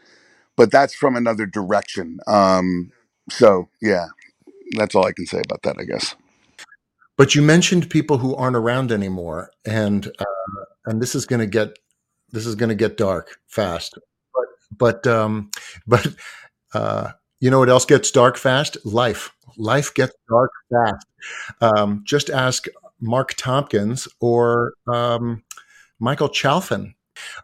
but 0.56 0.72
that's 0.72 0.94
from 0.94 1.16
another 1.16 1.48
direction. 1.48 2.20
Um, 2.28 2.92
so, 3.32 3.68
yeah, 3.82 4.08
that's 4.76 4.94
all 4.94 5.06
I 5.08 5.14
can 5.14 5.26
say 5.26 5.42
about 5.44 5.64
that, 5.64 5.78
I 5.80 5.86
guess. 5.86 6.16
But 7.18 7.36
you 7.36 7.42
mentioned 7.42 7.90
people 7.90 8.18
who 8.18 8.36
aren't 8.36 8.56
around 8.56 8.92
anymore, 8.92 9.52
and 9.66 10.08
uh, 10.20 10.66
and 10.86 11.02
this 11.02 11.16
is 11.16 11.26
going 11.26 11.40
to 11.40 11.46
get 11.48 11.78
this 12.32 12.46
is 12.46 12.56
going 12.56 12.70
to 12.70 12.76
get 12.76 12.98
dark 12.98 13.40
fast. 13.48 13.98
But 14.34 14.46
but 14.78 15.08
um, 15.08 15.52
but 15.88 16.08
uh, 16.74 17.12
you 17.40 17.50
know 17.50 17.60
what 17.60 17.70
else 17.70 17.86
gets 17.86 18.12
dark 18.12 18.38
fast? 18.38 18.78
Life. 18.86 19.32
Life 19.58 19.94
gets 19.94 20.14
dark 20.30 20.52
fast. 20.72 21.06
Um, 21.60 22.04
just 22.06 22.30
ask 22.30 22.68
Mark 23.02 23.34
Tompkins 23.34 24.08
or 24.20 24.74
um, 24.88 25.44
Michael 26.00 26.30
Chalfin. 26.30 26.94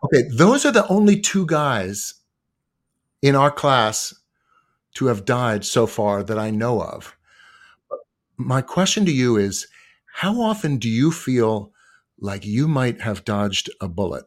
Okay, 0.03 0.23
those 0.33 0.65
are 0.65 0.71
the 0.71 0.87
only 0.87 1.19
two 1.19 1.45
guys 1.45 2.13
in 3.21 3.35
our 3.35 3.51
class 3.51 4.13
to 4.95 5.07
have 5.07 5.25
died 5.25 5.65
so 5.65 5.85
far 5.85 6.23
that 6.23 6.39
I 6.39 6.49
know 6.49 6.81
of. 6.81 7.16
My 8.37 8.61
question 8.61 9.03
to 9.05 9.11
you 9.11 9.35
is 9.37 9.67
how 10.13 10.41
often 10.41 10.77
do 10.77 10.87
you 10.87 11.11
feel 11.11 11.71
like 12.19 12.45
you 12.45 12.67
might 12.67 13.01
have 13.01 13.25
dodged 13.25 13.69
a 13.81 13.87
bullet? 13.87 14.25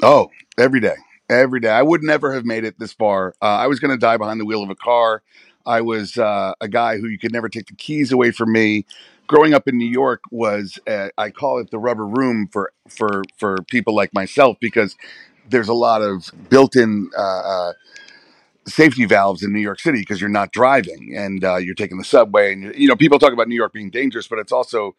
Oh, 0.00 0.30
every 0.56 0.78
day, 0.80 0.94
every 1.28 1.58
day. 1.58 1.70
I 1.70 1.82
would 1.82 2.04
never 2.04 2.32
have 2.32 2.44
made 2.44 2.64
it 2.64 2.78
this 2.78 2.92
far. 2.92 3.34
Uh, 3.42 3.46
I 3.46 3.66
was 3.66 3.80
going 3.80 3.90
to 3.90 3.98
die 3.98 4.16
behind 4.16 4.40
the 4.40 4.44
wheel 4.44 4.62
of 4.62 4.70
a 4.70 4.76
car. 4.76 5.22
I 5.66 5.80
was 5.80 6.16
uh, 6.16 6.54
a 6.60 6.68
guy 6.68 6.98
who 6.98 7.08
you 7.08 7.18
could 7.18 7.32
never 7.32 7.48
take 7.48 7.66
the 7.66 7.74
keys 7.74 8.12
away 8.12 8.30
from 8.30 8.52
me. 8.52 8.86
Growing 9.26 9.54
up 9.54 9.66
in 9.66 9.76
New 9.76 9.90
York 9.90 10.22
was, 10.30 10.78
uh, 10.86 11.08
I 11.18 11.30
call 11.30 11.58
it 11.58 11.70
the 11.70 11.78
rubber 11.78 12.06
room 12.06 12.48
for 12.50 12.72
for 12.88 13.22
for 13.36 13.58
people 13.68 13.94
like 13.94 14.14
myself 14.14 14.56
because 14.60 14.96
there's 15.50 15.68
a 15.68 15.74
lot 15.74 16.00
of 16.00 16.30
built-in 16.48 17.10
uh, 17.18 17.20
uh, 17.20 17.72
safety 18.68 19.04
valves 19.04 19.42
in 19.42 19.52
New 19.52 19.60
York 19.60 19.80
City 19.80 20.00
because 20.00 20.20
you're 20.20 20.30
not 20.30 20.52
driving 20.52 21.14
and 21.16 21.44
uh, 21.44 21.56
you're 21.56 21.74
taking 21.74 21.98
the 21.98 22.04
subway 22.04 22.52
and 22.52 22.74
you 22.74 22.88
know 22.88 22.96
people 22.96 23.18
talk 23.18 23.32
about 23.32 23.48
New 23.48 23.56
York 23.56 23.72
being 23.72 23.90
dangerous, 23.90 24.28
but 24.28 24.38
it's 24.38 24.52
also 24.52 24.94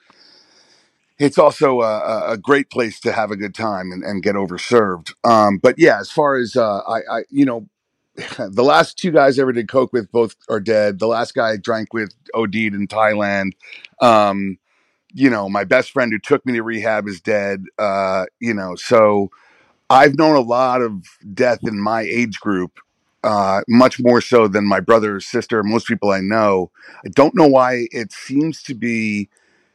it's 1.20 1.38
also 1.38 1.82
a, 1.82 2.32
a 2.32 2.38
great 2.38 2.70
place 2.70 3.00
to 3.02 3.12
have 3.12 3.30
a 3.30 3.36
good 3.36 3.54
time 3.54 3.92
and, 3.92 4.04
and 4.04 4.24
get 4.24 4.36
overserved. 4.36 5.14
Um, 5.26 5.58
but 5.58 5.76
yeah, 5.78 6.00
as 6.00 6.10
far 6.10 6.38
as 6.38 6.56
uh, 6.56 6.80
I, 6.88 7.00
I, 7.12 7.24
you 7.30 7.46
know, 7.46 7.68
the 8.38 8.64
last 8.64 8.98
two 8.98 9.12
guys 9.12 9.38
I 9.38 9.42
ever 9.42 9.52
did 9.52 9.68
coke 9.68 9.92
with 9.92 10.12
both 10.12 10.36
are 10.50 10.62
dead. 10.62 11.00
The 11.00 11.08
last 11.08 11.34
guy 11.36 11.52
I 11.52 11.58
drank 11.58 11.94
with 11.94 12.14
OD'd 12.34 12.56
in 12.56 12.88
Thailand. 12.88 13.52
Um, 14.02 14.58
you 15.14 15.30
know, 15.30 15.50
my 15.50 15.64
best 15.64 15.92
friend 15.92 16.12
who 16.12 16.20
took 16.20 16.46
me 16.46 16.54
to 16.54 16.64
rehab 16.64 17.08
is 17.08 17.20
dead. 17.20 17.66
Uh, 17.78 18.26
you 18.40 18.54
know, 18.54 18.76
so 18.76 19.30
I've 19.90 20.18
known 20.18 20.36
a 20.36 20.42
lot 20.42 20.82
of 20.82 21.04
death 21.34 21.60
in 21.64 21.80
my 21.80 22.02
age 22.02 22.40
group, 22.40 22.80
uh, 23.24 23.62
much 23.68 24.00
more 24.00 24.22
so 24.22 24.48
than 24.48 24.66
my 24.66 24.80
brother 24.80 25.18
or 25.18 25.20
sister, 25.20 25.64
most 25.64 25.88
people 25.88 26.12
I 26.12 26.22
know. 26.22 26.72
I 27.06 27.10
don't 27.10 27.36
know 27.36 27.48
why 27.48 27.88
it 27.92 28.12
seems 28.12 28.64
to 28.64 28.74
be 28.74 29.30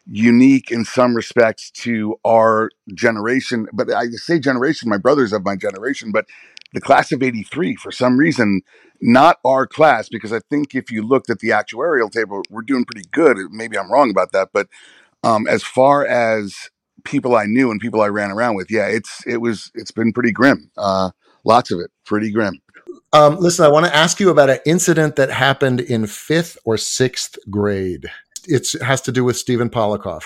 unique 0.07 0.71
in 0.71 0.85
some 0.85 1.15
respects 1.15 1.71
to 1.71 2.19
our 2.25 2.71
generation. 2.95 3.67
But 3.73 3.93
I 3.93 4.07
say 4.11 4.39
generation, 4.39 4.89
my 4.89 4.99
brothers 4.99 5.33
of 5.33 5.45
my 5.45 5.57
generation, 5.57 6.13
but 6.13 6.27
the 6.73 6.81
class 6.81 7.13
of 7.13 7.23
83, 7.23 7.77
for 7.77 7.93
some 7.93 8.19
reason, 8.19 8.63
not 9.01 9.39
our 9.45 9.67
class, 9.67 10.09
because 10.09 10.33
I 10.33 10.41
think 10.51 10.75
if 10.75 10.91
you 10.91 11.03
looked 11.03 11.31
at 11.31 11.39
the 11.39 11.51
actuarial 11.51 12.11
table, 12.11 12.43
we're 12.51 12.63
doing 12.63 12.85
pretty 12.85 13.09
good. 13.13 13.39
Maybe 13.51 13.79
I'm 13.79 13.91
wrong 13.91 14.11
about 14.11 14.33
that. 14.33 14.51
But 14.53 14.69
um, 15.23 15.47
as 15.47 15.63
far 15.63 16.07
as 16.07 16.71
people 17.05 17.37
I 17.37 17.47
knew 17.47 17.71
and 17.71 17.81
people 17.81 18.01
I 18.03 18.09
ran 18.09 18.31
around 18.31 18.57
with, 18.57 18.71
yeah, 18.71 18.87
it's 18.87 19.27
it 19.27 19.39
was 19.39 19.71
it's 19.75 19.91
been 19.91 20.13
pretty 20.13 20.33
grim. 20.33 20.71
Uh, 20.77 21.11
lots 21.45 21.71
of 21.71 21.81
it, 21.81 21.91
pretty 22.05 22.31
grim. 22.31 22.61
Um, 23.15 23.37
listen, 23.37 23.65
I 23.65 23.69
want 23.69 23.87
to 23.87 23.95
ask 23.95 24.21
you 24.21 24.29
about 24.29 24.51
an 24.51 24.59
incident 24.67 25.17
that 25.17 25.31
happened 25.31 25.81
in 25.81 26.07
fifth 26.07 26.59
or 26.67 26.77
sixth 26.77 27.39
grade 27.49 28.11
it 28.47 28.73
has 28.83 29.01
to 29.03 29.13
do 29.13 29.25
with 29.25 29.37
Steven 29.37 29.71
Polikoff. 29.71 30.25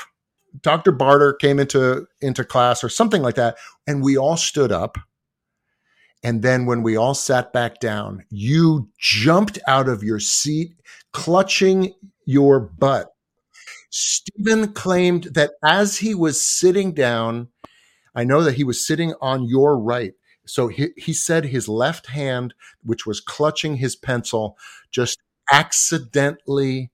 Dr. 0.62 0.92
Barter 0.92 1.34
came 1.34 1.58
into 1.58 2.06
into 2.20 2.44
class 2.44 2.82
or 2.82 2.88
something 2.88 3.22
like 3.22 3.36
that, 3.36 3.56
and 3.86 4.02
we 4.02 4.16
all 4.16 4.36
stood 4.36 4.72
up. 4.72 4.98
And 6.24 6.42
then 6.42 6.66
when 6.66 6.82
we 6.82 6.96
all 6.96 7.14
sat 7.14 7.52
back 7.52 7.78
down, 7.78 8.24
you 8.30 8.88
jumped 8.98 9.58
out 9.68 9.88
of 9.88 10.02
your 10.02 10.18
seat, 10.18 10.72
clutching 11.12 11.94
your 12.24 12.58
butt. 12.58 13.08
Stephen 13.90 14.72
claimed 14.72 15.24
that 15.34 15.52
as 15.64 15.98
he 15.98 16.14
was 16.14 16.44
sitting 16.44 16.92
down, 16.92 17.48
I 18.14 18.24
know 18.24 18.42
that 18.42 18.54
he 18.54 18.64
was 18.64 18.84
sitting 18.84 19.14
on 19.20 19.44
your 19.44 19.78
right. 19.78 20.14
So 20.48 20.68
he, 20.68 20.88
he 20.96 21.12
said 21.12 21.46
his 21.46 21.68
left 21.68 22.06
hand, 22.06 22.54
which 22.82 23.06
was 23.06 23.20
clutching 23.20 23.76
his 23.76 23.96
pencil, 23.96 24.56
just 24.90 25.18
accidentally 25.50 26.90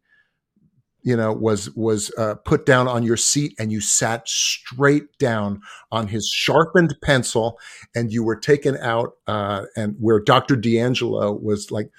you 1.02 1.16
know 1.16 1.32
was 1.32 1.70
was 1.74 2.10
uh, 2.16 2.34
put 2.36 2.64
down 2.64 2.88
on 2.88 3.02
your 3.02 3.16
seat 3.16 3.54
and 3.58 3.70
you 3.70 3.80
sat 3.80 4.26
straight 4.28 5.18
down 5.18 5.60
on 5.92 6.06
his 6.06 6.28
sharpened 6.28 6.96
pencil 7.02 7.58
and 7.94 8.10
you 8.12 8.22
were 8.24 8.36
taken 8.36 8.76
out 8.78 9.14
uh, 9.26 9.64
and 9.76 9.96
where 9.98 10.20
dr 10.20 10.54
d'angelo 10.56 11.32
was 11.32 11.70
like 11.70 11.90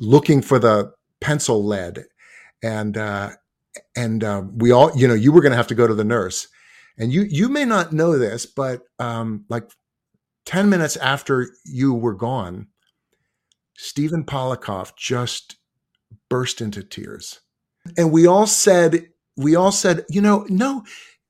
looking 0.00 0.42
for 0.42 0.58
the 0.58 0.92
pencil 1.20 1.64
lead. 1.64 2.04
And 2.62 2.96
uh, 2.96 3.30
and 3.96 4.22
uh, 4.22 4.42
we 4.54 4.70
all 4.70 4.96
you 4.96 5.08
know 5.08 5.14
you 5.14 5.32
were 5.32 5.40
going 5.40 5.52
to 5.52 5.56
have 5.56 5.68
to 5.68 5.74
go 5.74 5.86
to 5.86 5.94
the 5.94 6.04
nurse. 6.04 6.48
And 6.98 7.12
you 7.12 7.22
you 7.22 7.48
may 7.48 7.64
not 7.64 7.92
know 7.92 8.18
this 8.18 8.46
but 8.46 8.82
um, 8.98 9.44
like 9.48 9.64
10 10.46 10.68
minutes 10.68 10.96
after 10.96 11.48
you 11.64 11.94
were 11.94 12.14
gone 12.14 12.68
steven 13.82 14.24
polikoff 14.24 14.96
just 14.96 15.56
burst 16.30 16.60
into 16.60 16.82
tears. 16.82 17.40
And 17.96 18.12
we 18.12 18.26
all 18.26 18.46
said 18.46 19.08
we 19.36 19.56
all 19.56 19.72
said 19.72 20.04
you 20.08 20.20
know 20.20 20.46
no 20.48 20.84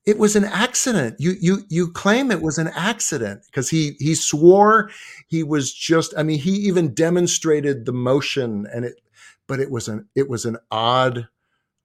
it 0.04 0.19
was 0.19 0.35
an 0.35 0.45
accident. 0.45 1.16
You 1.19 1.35
you 1.40 1.62
you 1.69 1.90
claim 1.90 2.31
it 2.31 2.42
was 2.42 2.59
an 2.59 2.69
accident. 2.69 3.42
Because 3.47 3.71
he 3.71 3.97
he 3.99 4.14
swore 4.14 4.90
he 5.28 5.42
was 5.42 5.73
just 5.73 6.12
i 6.16 6.23
mean 6.23 6.38
he 6.38 6.50
even 6.50 6.95
demonstrated 6.95 7.87
the 7.87 7.92
motion 7.92 8.66
and 8.73 8.85
it 8.85 9.00
but 9.49 9.61
it 9.61 9.71
was 9.71 9.88
an 9.88 10.09
it 10.14 10.28
was 10.28 10.45
an 10.45 10.59
odd 10.71 11.28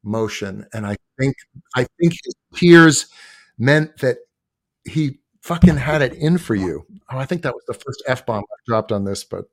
motion. 0.03 0.65
And 0.73 0.85
i 0.85 0.97
think 1.19 1.35
i 1.75 1.85
think 1.99 2.13
his 2.23 2.35
tears 2.55 3.07
meant 3.57 3.97
that 3.99 4.17
he 4.83 5.19
fucking 5.41 5.77
had 5.77 6.01
it 6.01 6.13
in 6.13 6.37
for 6.37 6.55
you 6.55 6.85
oh 7.11 7.17
i 7.17 7.25
think 7.25 7.41
that 7.41 7.53
was 7.53 7.63
the 7.67 7.73
first 7.73 8.03
f-bomb 8.07 8.43
i 8.43 8.55
dropped 8.67 8.91
on 8.91 9.05
this 9.05 9.23
but 9.23 9.45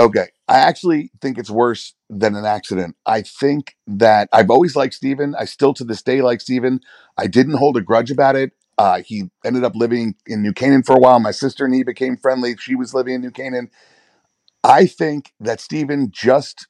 Okay. 0.00 0.28
I 0.48 0.58
actually 0.58 1.10
think 1.20 1.36
it's 1.36 1.50
worse 1.50 1.94
than 2.08 2.34
an 2.34 2.46
accident. 2.46 2.96
I 3.04 3.20
think 3.20 3.76
that 3.86 4.30
I've 4.32 4.50
always 4.50 4.74
liked 4.74 4.94
Steven. 4.94 5.34
I 5.38 5.44
still 5.44 5.74
to 5.74 5.84
this 5.84 6.00
day 6.02 6.22
like 6.22 6.40
Steven. 6.40 6.80
I 7.18 7.26
didn't 7.26 7.58
hold 7.58 7.76
a 7.76 7.82
grudge 7.82 8.10
about 8.10 8.34
it. 8.34 8.52
Uh, 8.78 9.02
he 9.04 9.24
ended 9.44 9.62
up 9.62 9.76
living 9.76 10.14
in 10.26 10.40
New 10.40 10.54
Canaan 10.54 10.82
for 10.82 10.96
a 10.96 10.98
while. 10.98 11.20
My 11.20 11.32
sister 11.32 11.66
and 11.66 11.74
he 11.74 11.82
became 11.82 12.16
friendly. 12.16 12.56
She 12.56 12.74
was 12.74 12.94
living 12.94 13.14
in 13.14 13.20
New 13.20 13.30
Canaan. 13.30 13.70
I 14.64 14.86
think 14.86 15.34
that 15.38 15.60
Steven 15.60 16.10
just 16.10 16.66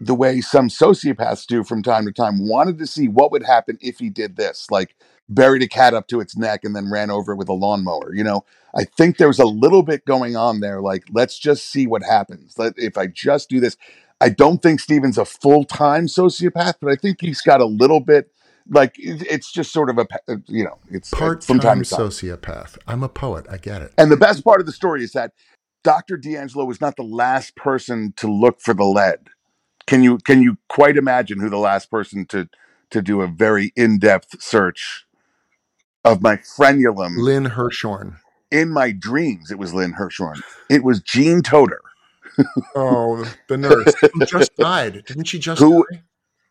the 0.00 0.14
way 0.14 0.40
some 0.40 0.68
sociopaths 0.68 1.46
do 1.46 1.62
from 1.62 1.84
time 1.84 2.04
to 2.04 2.12
time 2.12 2.48
wanted 2.48 2.78
to 2.78 2.86
see 2.86 3.06
what 3.06 3.30
would 3.30 3.44
happen 3.44 3.78
if 3.80 3.98
he 3.98 4.10
did 4.10 4.36
this 4.36 4.66
like 4.70 4.94
buried 5.28 5.62
a 5.62 5.68
cat 5.68 5.94
up 5.94 6.08
to 6.08 6.20
its 6.20 6.36
neck 6.36 6.60
and 6.62 6.74
then 6.74 6.90
ran 6.90 7.10
over 7.10 7.32
it 7.32 7.36
with 7.36 7.48
a 7.48 7.54
lawnmower 7.54 8.14
you 8.14 8.24
know? 8.24 8.44
I 8.74 8.84
think 8.84 9.16
there 9.16 9.28
was 9.28 9.38
a 9.38 9.46
little 9.46 9.82
bit 9.82 10.04
going 10.04 10.36
on 10.36 10.60
there 10.60 10.80
like 10.80 11.04
let's 11.12 11.38
just 11.38 11.70
see 11.70 11.86
what 11.86 12.02
happens. 12.02 12.54
Let, 12.58 12.74
if 12.76 12.98
i 12.98 13.06
just 13.06 13.48
do 13.48 13.60
this 13.60 13.76
i 14.20 14.28
don't 14.28 14.62
think 14.62 14.80
steven's 14.80 15.18
a 15.18 15.24
full-time 15.24 16.06
sociopath 16.06 16.74
but 16.80 16.90
i 16.90 16.96
think 16.96 17.20
he's 17.20 17.40
got 17.42 17.60
a 17.60 17.66
little 17.66 18.00
bit 18.00 18.30
like 18.68 18.94
it's 18.98 19.52
just 19.52 19.72
sort 19.72 19.90
of 19.90 19.98
a 19.98 20.06
uh, 20.28 20.36
you 20.46 20.64
know 20.64 20.78
it's 20.90 21.10
part 21.10 21.44
from 21.44 21.60
time 21.60 21.82
to 21.82 21.88
time. 21.88 22.00
sociopath. 22.00 22.78
I'm 22.86 23.02
a 23.02 23.08
poet 23.08 23.46
i 23.50 23.56
get 23.56 23.82
it. 23.82 23.92
And 23.96 24.10
the 24.10 24.16
best 24.16 24.44
part 24.44 24.60
of 24.60 24.66
the 24.66 24.72
story 24.72 25.02
is 25.02 25.12
that 25.12 25.32
dr 25.84 26.16
d'angelo 26.18 26.64
was 26.64 26.80
not 26.80 26.96
the 26.96 27.02
last 27.02 27.56
person 27.56 28.12
to 28.16 28.30
look 28.30 28.60
for 28.60 28.74
the 28.74 28.84
lead. 28.84 29.28
Can 29.86 30.02
you 30.02 30.18
can 30.18 30.42
you 30.42 30.58
quite 30.68 30.96
imagine 30.96 31.40
who 31.40 31.48
the 31.48 31.58
last 31.58 31.90
person 31.90 32.26
to 32.26 32.48
to 32.90 33.02
do 33.02 33.20
a 33.20 33.26
very 33.26 33.72
in-depth 33.76 34.40
search 34.42 35.05
of 36.06 36.22
my 36.22 36.36
frenulum 36.36 37.16
lynn 37.18 37.44
hershorn 37.44 38.16
in 38.50 38.70
my 38.70 38.92
dreams 38.92 39.50
it 39.50 39.58
was 39.58 39.74
lynn 39.74 39.92
hershorn 39.92 40.40
it 40.70 40.82
was 40.82 41.00
jean 41.00 41.42
toder 41.42 41.80
oh 42.74 43.24
the 43.48 43.56
nurse. 43.56 43.94
Who 44.12 44.24
just 44.24 44.54
died. 44.56 45.04
Didn't 45.06 45.24
she 45.24 45.38
just 45.38 45.60
who, 45.60 45.86
die? 45.90 46.02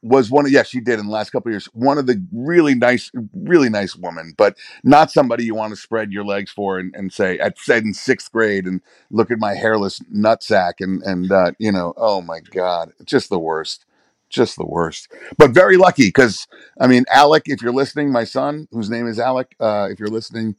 was 0.02 0.30
one 0.30 0.46
of 0.46 0.52
yes 0.52 0.68
she 0.68 0.80
did 0.80 1.00
in 1.00 1.08
the 1.08 1.12
last 1.12 1.32
couple 1.32 1.52
years. 1.52 1.66
One 1.74 1.98
of 1.98 2.06
the 2.06 2.24
really 2.32 2.76
nice 2.76 3.12
really 3.34 3.70
nice 3.70 3.96
woman 3.96 4.34
but 4.38 4.58
not 4.84 5.12
somebody 5.12 5.46
you 5.46 5.56
want 5.56 5.72
to 5.72 5.78
spread 5.78 6.12
your 6.12 6.24
legs 6.24 6.52
for 6.52 6.78
and, 6.78 6.94
and 6.96 7.12
say 7.12 7.40
i 7.40 7.52
said 7.58 7.84
in 7.84 7.94
sixth 7.94 8.32
grade 8.32 8.66
and 8.66 8.82
look 9.10 9.32
at 9.32 9.40
my 9.40 9.56
hairless 9.56 10.00
nutsack 10.14 10.74
and 10.80 11.02
and 11.04 11.32
uh, 11.32 11.52
you 11.58 11.72
know 11.72 11.94
oh 11.98 12.22
my 12.22 12.40
god 12.40 12.92
just 13.04 13.30
the 13.30 13.40
worst 13.40 13.86
just 14.30 14.58
the 14.58 14.66
worst 14.66 15.12
but 15.38 15.52
very 15.52 15.78
lucky 15.78 16.08
because 16.08 16.48
i 16.80 16.88
mean 16.88 17.06
alec 17.12 17.44
if 17.46 17.62
you're 17.62 17.74
listening 17.74 18.12
my 18.12 18.24
son 18.24 18.68
whose 18.72 18.90
name 18.90 19.08
is 19.08 19.20
alec 19.20 19.56
uh, 19.60 19.88
if 19.90 20.00
you're 20.00 20.10
listening 20.10 20.56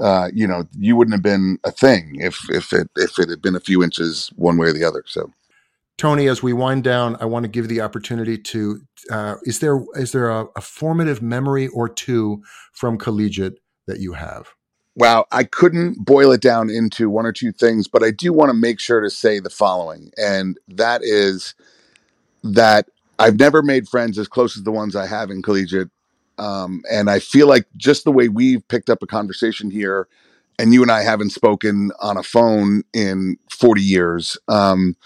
uh, 0.00 0.28
you 0.32 0.46
know 0.46 0.64
you 0.78 0.96
wouldn't 0.96 1.14
have 1.14 1.22
been 1.22 1.58
a 1.64 1.70
thing 1.70 2.16
if 2.20 2.48
if 2.50 2.72
it 2.72 2.88
if 2.96 3.18
it 3.18 3.28
had 3.28 3.42
been 3.42 3.56
a 3.56 3.60
few 3.60 3.82
inches 3.82 4.30
one 4.36 4.56
way 4.56 4.68
or 4.68 4.72
the 4.72 4.84
other 4.84 5.02
so 5.06 5.30
Tony, 5.98 6.28
as 6.28 6.44
we 6.44 6.52
wind 6.52 6.84
down, 6.84 7.16
I 7.20 7.24
want 7.24 7.42
to 7.42 7.48
give 7.48 7.66
the 7.66 7.80
opportunity 7.80 8.38
to 8.38 8.80
uh, 9.10 9.34
is 9.42 9.58
there 9.58 9.84
is 9.96 10.12
there 10.12 10.30
a, 10.30 10.46
a, 10.54 10.60
formative 10.60 11.20
memory 11.20 11.66
or 11.68 11.88
two 11.88 12.42
from 12.72 12.98
collegiate 12.98 13.58
that 13.88 13.98
you 13.98 14.12
have? 14.12 14.46
Wow, 14.94 15.26
I 15.32 15.42
couldn't 15.42 16.04
boil 16.04 16.30
it 16.30 16.40
down 16.40 16.70
into 16.70 17.10
one 17.10 17.26
or 17.26 17.32
two 17.32 17.50
things, 17.50 17.88
but 17.88 18.04
I 18.04 18.12
do 18.12 18.32
want 18.32 18.50
to 18.50 18.54
make 18.54 18.78
sure 18.78 19.00
to 19.00 19.10
say 19.10 19.40
the 19.40 19.50
following, 19.50 20.12
and 20.16 20.56
that 20.68 21.02
is 21.02 21.56
that 22.44 22.88
I've 23.18 23.38
never 23.38 23.62
made 23.62 23.88
friends 23.88 24.18
as 24.18 24.28
close 24.28 24.56
as 24.56 24.64
the 24.64 24.72
ones 24.72 24.94
I 24.96 25.06
have 25.06 25.30
in 25.30 25.42
collegiate, 25.42 25.90
um, 26.38 26.82
and 26.90 27.10
I 27.10 27.18
feel 27.18 27.48
like 27.48 27.66
just 27.76 28.04
the 28.04 28.12
way 28.12 28.28
we've 28.28 28.66
picked 28.68 28.90
up 28.90 29.02
a 29.02 29.06
conversation 29.06 29.70
here, 29.70 30.08
and 30.58 30.72
you 30.72 30.82
and 30.82 30.90
I 30.90 31.02
haven't 31.02 31.30
spoken 31.30 31.90
on 32.00 32.16
a 32.16 32.22
phone 32.22 32.82
in 32.92 33.36
forty 33.50 33.82
years. 33.82 34.38
Um, 34.48 34.96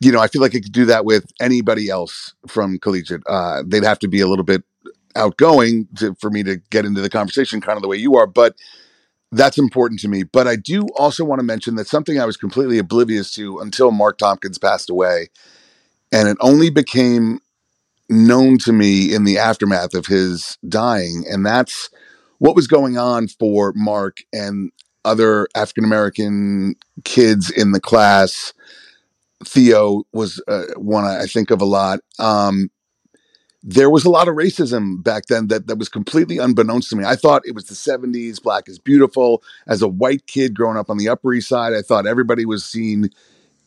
you 0.00 0.12
know, 0.12 0.20
I 0.20 0.28
feel 0.28 0.42
like 0.42 0.54
I 0.54 0.60
could 0.60 0.72
do 0.72 0.84
that 0.86 1.04
with 1.04 1.32
anybody 1.40 1.88
else 1.88 2.34
from 2.46 2.78
collegiate. 2.78 3.22
Uh, 3.26 3.62
they'd 3.66 3.84
have 3.84 3.98
to 4.00 4.08
be 4.08 4.20
a 4.20 4.26
little 4.26 4.44
bit 4.44 4.62
outgoing 5.14 5.88
to, 5.96 6.14
for 6.16 6.30
me 6.30 6.42
to 6.42 6.56
get 6.70 6.84
into 6.84 7.00
the 7.00 7.08
conversation, 7.08 7.60
kind 7.62 7.76
of 7.76 7.82
the 7.82 7.88
way 7.88 7.96
you 7.96 8.14
are. 8.16 8.26
But 8.26 8.56
that's 9.32 9.58
important 9.58 10.00
to 10.00 10.08
me. 10.08 10.22
But 10.22 10.46
I 10.46 10.56
do 10.56 10.86
also 10.96 11.24
want 11.24 11.40
to 11.40 11.44
mention 11.44 11.76
that 11.76 11.88
something 11.88 12.20
I 12.20 12.26
was 12.26 12.36
completely 12.36 12.78
oblivious 12.78 13.30
to 13.32 13.58
until 13.58 13.90
Mark 13.90 14.18
Tompkins 14.18 14.58
passed 14.58 14.90
away, 14.90 15.28
and 16.16 16.28
it 16.28 16.38
only 16.40 16.70
became 16.70 17.40
known 18.08 18.56
to 18.56 18.72
me 18.72 19.12
in 19.12 19.24
the 19.24 19.36
aftermath 19.36 19.92
of 19.92 20.06
his 20.06 20.56
dying, 20.66 21.24
and 21.28 21.44
that's 21.44 21.90
what 22.38 22.56
was 22.56 22.66
going 22.66 22.96
on 22.96 23.28
for 23.28 23.74
Mark 23.76 24.18
and 24.32 24.72
other 25.04 25.46
African 25.54 25.84
American 25.84 26.74
kids 27.04 27.50
in 27.50 27.72
the 27.72 27.80
class. 27.80 28.54
Theo 29.44 30.04
was 30.12 30.42
uh, 30.48 30.64
one 30.76 31.04
I 31.04 31.26
think 31.26 31.50
of 31.50 31.60
a 31.60 31.66
lot. 31.66 32.00
Um, 32.18 32.70
there 33.62 33.90
was 33.90 34.06
a 34.06 34.10
lot 34.10 34.28
of 34.28 34.36
racism 34.36 35.02
back 35.02 35.24
then 35.26 35.48
that, 35.48 35.66
that 35.66 35.76
was 35.76 35.90
completely 35.90 36.38
unbeknownst 36.38 36.88
to 36.90 36.96
me. 36.96 37.04
I 37.04 37.16
thought 37.16 37.42
it 37.44 37.54
was 37.54 37.66
the 37.66 37.74
70s, 37.74 38.42
black 38.42 38.68
is 38.68 38.78
beautiful. 38.78 39.42
As 39.66 39.82
a 39.82 39.88
white 39.88 40.26
kid 40.26 40.54
growing 40.54 40.78
up 40.78 40.88
on 40.88 40.96
the 40.96 41.08
Upper 41.08 41.34
East 41.34 41.48
Side, 41.48 41.74
I 41.74 41.82
thought 41.82 42.06
everybody 42.06 42.46
was 42.46 42.64
seen 42.64 43.10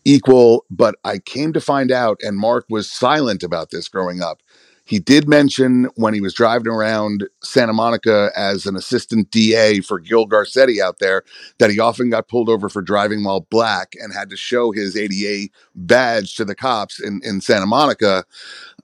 equal, 0.06 0.66
but 0.70 0.96
I 1.04 1.20
came 1.20 1.54
to 1.54 1.62
find 1.62 1.92
out, 1.92 2.20
and 2.22 2.38
Mark 2.38 2.66
was 2.70 2.92
silent 2.92 3.44
about 3.44 3.72
this 3.72 3.88
growing 3.88 4.22
up. 4.22 4.42
He 4.86 4.98
did 4.98 5.28
mention 5.28 5.88
when 5.98 6.16
he 6.16 6.22
was 6.22 6.34
driving 6.34 6.72
around 6.72 7.28
Santa 7.44 7.74
Monica 7.74 8.32
as 8.36 8.66
an 8.66 8.76
assistant 8.76 9.30
DA 9.30 9.82
for 9.82 10.00
Gil 10.00 10.28
Garcetti 10.28 10.82
out 10.82 10.98
there 10.98 11.22
that 11.60 11.70
he 11.70 11.80
often 11.80 12.10
got 12.10 12.28
pulled 12.28 12.50
over 12.50 12.70
for 12.70 12.82
driving 12.82 13.24
while 13.24 13.42
black 13.52 13.94
and 14.02 14.12
had 14.12 14.32
to 14.32 14.36
show 14.36 14.72
his 14.72 14.98
ADA 14.98 15.50
badge 15.76 16.36
to 16.38 16.46
the 16.46 16.56
cops 16.56 17.00
in, 17.00 17.22
in 17.24 17.40
Santa 17.40 17.68
Monica. 17.68 18.26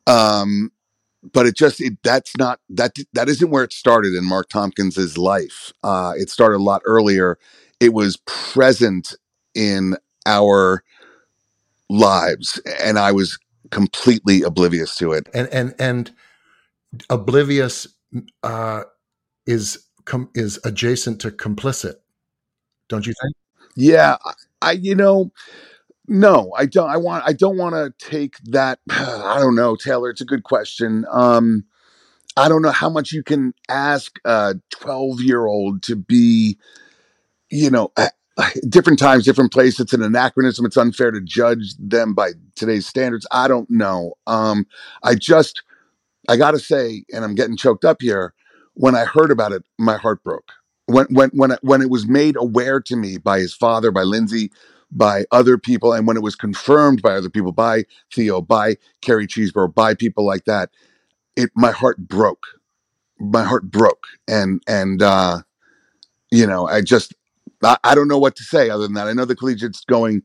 Um, 0.05 0.71
but 1.33 1.47
it 1.47 1.55
just 1.55 1.81
it, 1.81 1.97
that's 2.03 2.37
not 2.37 2.59
that 2.69 2.95
that 3.13 3.27
isn't 3.27 3.49
where 3.49 3.63
it 3.63 3.73
started 3.73 4.13
in 4.13 4.25
Mark 4.25 4.49
Tompkins's 4.49 5.17
life. 5.17 5.73
Uh, 5.83 6.13
it 6.15 6.29
started 6.29 6.57
a 6.57 6.63
lot 6.63 6.83
earlier. 6.85 7.39
It 7.79 7.93
was 7.93 8.17
present 8.27 9.15
in 9.55 9.97
our 10.27 10.83
lives, 11.89 12.59
and 12.81 12.99
I 12.99 13.11
was 13.11 13.37
completely 13.71 14.41
oblivious 14.43 14.95
to 14.97 15.13
it. 15.13 15.27
And 15.33 15.47
and 15.49 15.75
and 15.79 16.11
oblivious 17.09 17.87
uh, 18.43 18.83
is 19.45 19.85
com- 20.05 20.29
is 20.35 20.59
adjacent 20.63 21.21
to 21.21 21.31
complicit, 21.31 21.95
don't 22.89 23.05
you 23.05 23.13
think? 23.21 23.35
Yeah, 23.75 24.17
I, 24.25 24.33
I 24.61 24.71
you 24.73 24.95
know. 24.95 25.31
No, 26.07 26.51
I 26.55 26.67
don't. 26.67 26.89
I 26.89 26.97
want. 26.97 27.23
I 27.27 27.33
don't 27.33 27.57
want 27.57 27.75
to 27.75 27.93
take 28.09 28.37
that. 28.45 28.79
I 28.89 29.37
don't 29.39 29.55
know, 29.55 29.75
Taylor. 29.75 30.09
It's 30.09 30.21
a 30.21 30.25
good 30.25 30.43
question. 30.43 31.05
Um, 31.11 31.65
I 32.37 32.49
don't 32.49 32.61
know 32.61 32.71
how 32.71 32.89
much 32.89 33.11
you 33.11 33.23
can 33.23 33.53
ask 33.69 34.19
a 34.25 34.55
twelve-year-old 34.69 35.83
to 35.83 35.95
be, 35.95 36.57
you 37.49 37.69
know, 37.71 37.91
different 38.69 38.99
times, 38.99 39.25
different 39.25 39.51
place. 39.53 39.79
It's 39.79 39.93
an 39.93 40.03
anachronism. 40.03 40.65
It's 40.65 40.77
unfair 40.77 41.11
to 41.11 41.21
judge 41.21 41.75
them 41.79 42.13
by 42.13 42.31
today's 42.55 42.87
standards. 42.87 43.27
I 43.31 43.47
don't 43.47 43.69
know. 43.69 44.15
Um, 44.27 44.67
I 45.03 45.15
just, 45.15 45.63
I 46.29 46.37
got 46.37 46.51
to 46.51 46.59
say, 46.59 47.05
and 47.13 47.23
I'm 47.23 47.35
getting 47.35 47.57
choked 47.57 47.85
up 47.85 48.01
here. 48.01 48.33
When 48.75 48.95
I 48.95 49.05
heard 49.05 49.31
about 49.31 49.53
it, 49.53 49.63
my 49.79 49.97
heart 49.97 50.23
broke. 50.23 50.51
When 50.87 51.07
when 51.07 51.29
when 51.33 51.51
it, 51.51 51.59
when 51.63 51.81
it 51.81 51.89
was 51.89 52.07
made 52.07 52.35
aware 52.37 52.81
to 52.81 52.95
me 52.95 53.17
by 53.17 53.39
his 53.39 53.53
father, 53.53 53.91
by 53.91 54.03
Lindsay, 54.03 54.51
by 54.91 55.25
other 55.31 55.57
people, 55.57 55.93
and 55.93 56.07
when 56.07 56.17
it 56.17 56.23
was 56.23 56.35
confirmed 56.35 57.01
by 57.01 57.13
other 57.13 57.29
people, 57.29 57.51
by 57.53 57.85
Theo, 58.13 58.41
by 58.41 58.77
Kerry 59.01 59.27
Cheeseborough, 59.27 59.73
by 59.73 59.95
people 59.95 60.25
like 60.25 60.45
that, 60.45 60.71
it 61.35 61.51
my 61.55 61.71
heart 61.71 61.99
broke. 62.07 62.43
My 63.19 63.43
heart 63.43 63.71
broke, 63.71 64.03
and 64.27 64.61
and 64.67 65.01
uh, 65.01 65.41
you 66.31 66.47
know, 66.47 66.67
I 66.67 66.81
just 66.81 67.13
I, 67.63 67.77
I 67.83 67.95
don't 67.95 68.07
know 68.07 68.19
what 68.19 68.35
to 68.37 68.43
say 68.43 68.69
other 68.69 68.83
than 68.83 68.93
that. 68.93 69.07
I 69.07 69.13
know 69.13 69.25
the 69.25 69.35
collegiate's 69.35 69.83
going 69.85 70.23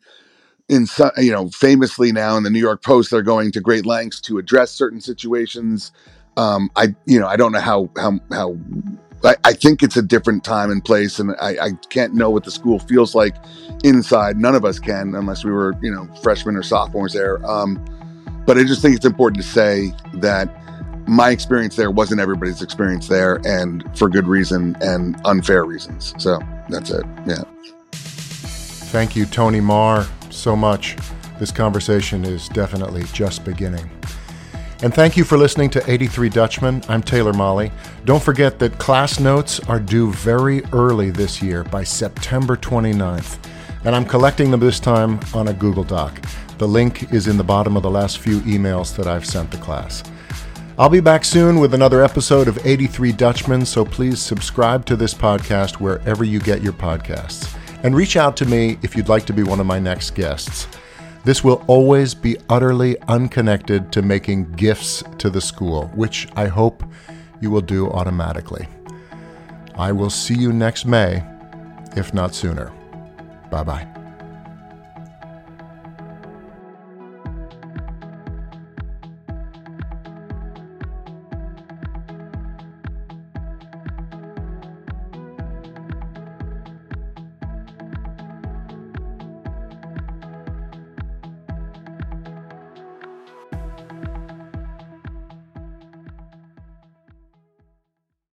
in 0.68 0.86
some, 0.86 1.10
you 1.18 1.32
know, 1.32 1.48
famously 1.50 2.12
now 2.12 2.36
in 2.36 2.44
the 2.44 2.50
New 2.50 2.60
York 2.60 2.82
Post, 2.82 3.10
they're 3.10 3.22
going 3.22 3.52
to 3.52 3.60
great 3.60 3.86
lengths 3.86 4.20
to 4.22 4.38
address 4.38 4.70
certain 4.70 5.00
situations. 5.00 5.92
Um, 6.36 6.70
I, 6.76 6.94
you 7.06 7.18
know, 7.20 7.26
I 7.26 7.36
don't 7.36 7.52
know 7.52 7.60
how 7.60 7.90
how 7.96 8.20
how. 8.30 8.56
I, 9.24 9.36
I 9.44 9.52
think 9.52 9.82
it's 9.82 9.98
a 9.98 10.02
different 10.02 10.44
time 10.44 10.70
and 10.70 10.82
place, 10.84 11.18
and 11.18 11.32
I, 11.40 11.56
I 11.60 11.70
can't 11.90 12.14
know 12.14 12.30
what 12.30 12.44
the 12.44 12.50
school 12.50 12.78
feels 12.78 13.14
like 13.14 13.34
inside. 13.84 14.38
None 14.38 14.54
of 14.54 14.64
us 14.64 14.78
can, 14.78 15.14
unless 15.14 15.44
we 15.44 15.50
were, 15.50 15.74
you 15.82 15.90
know, 15.90 16.08
freshmen 16.22 16.56
or 16.56 16.62
sophomores 16.62 17.12
there. 17.12 17.44
Um, 17.44 17.84
but 18.46 18.56
I 18.56 18.64
just 18.64 18.80
think 18.80 18.96
it's 18.96 19.04
important 19.04 19.42
to 19.42 19.48
say 19.48 19.92
that 20.14 20.59
my 21.10 21.30
experience 21.30 21.74
there 21.74 21.90
wasn't 21.90 22.20
everybody's 22.20 22.62
experience 22.62 23.08
there, 23.08 23.40
and 23.44 23.84
for 23.98 24.08
good 24.08 24.28
reason 24.28 24.76
and 24.80 25.20
unfair 25.24 25.64
reasons. 25.64 26.14
So 26.18 26.38
that's 26.68 26.90
it. 26.90 27.04
Yeah. 27.26 27.42
Thank 27.90 29.16
you, 29.16 29.26
Tony 29.26 29.60
Marr, 29.60 30.06
so 30.30 30.54
much. 30.54 30.96
This 31.40 31.50
conversation 31.50 32.24
is 32.24 32.48
definitely 32.50 33.02
just 33.12 33.44
beginning. 33.44 33.90
And 34.82 34.94
thank 34.94 35.16
you 35.16 35.24
for 35.24 35.36
listening 35.36 35.68
to 35.70 35.90
83 35.90 36.28
Dutchmen. 36.28 36.82
I'm 36.88 37.02
Taylor 37.02 37.32
Mali. 37.32 37.72
Don't 38.04 38.22
forget 38.22 38.60
that 38.60 38.78
class 38.78 39.18
notes 39.18 39.58
are 39.68 39.80
due 39.80 40.12
very 40.12 40.64
early 40.66 41.10
this 41.10 41.42
year 41.42 41.64
by 41.64 41.82
September 41.82 42.56
29th. 42.56 43.38
And 43.84 43.96
I'm 43.96 44.04
collecting 44.04 44.52
them 44.52 44.60
this 44.60 44.78
time 44.78 45.18
on 45.34 45.48
a 45.48 45.52
Google 45.52 45.84
Doc. 45.84 46.22
The 46.58 46.68
link 46.68 47.12
is 47.12 47.26
in 47.26 47.36
the 47.36 47.44
bottom 47.44 47.76
of 47.76 47.82
the 47.82 47.90
last 47.90 48.18
few 48.18 48.40
emails 48.42 48.94
that 48.96 49.08
I've 49.08 49.26
sent 49.26 49.50
the 49.50 49.58
class. 49.58 50.04
I'll 50.80 50.88
be 50.88 51.00
back 51.00 51.26
soon 51.26 51.60
with 51.60 51.74
another 51.74 52.02
episode 52.02 52.48
of 52.48 52.66
83 52.66 53.12
Dutchmen, 53.12 53.66
so 53.66 53.84
please 53.84 54.18
subscribe 54.18 54.86
to 54.86 54.96
this 54.96 55.12
podcast 55.12 55.74
wherever 55.74 56.24
you 56.24 56.40
get 56.40 56.62
your 56.62 56.72
podcasts. 56.72 57.54
And 57.82 57.94
reach 57.94 58.16
out 58.16 58.34
to 58.38 58.46
me 58.46 58.78
if 58.80 58.96
you'd 58.96 59.10
like 59.10 59.26
to 59.26 59.34
be 59.34 59.42
one 59.42 59.60
of 59.60 59.66
my 59.66 59.78
next 59.78 60.14
guests. 60.14 60.68
This 61.22 61.44
will 61.44 61.62
always 61.66 62.14
be 62.14 62.38
utterly 62.48 62.98
unconnected 63.08 63.92
to 63.92 64.00
making 64.00 64.52
gifts 64.52 65.04
to 65.18 65.28
the 65.28 65.42
school, 65.42 65.88
which 65.88 66.28
I 66.34 66.46
hope 66.46 66.82
you 67.42 67.50
will 67.50 67.60
do 67.60 67.90
automatically. 67.90 68.66
I 69.74 69.92
will 69.92 70.08
see 70.08 70.34
you 70.34 70.50
next 70.50 70.86
May, 70.86 71.22
if 71.94 72.14
not 72.14 72.34
sooner. 72.34 72.72
Bye 73.50 73.64
bye. 73.64 73.89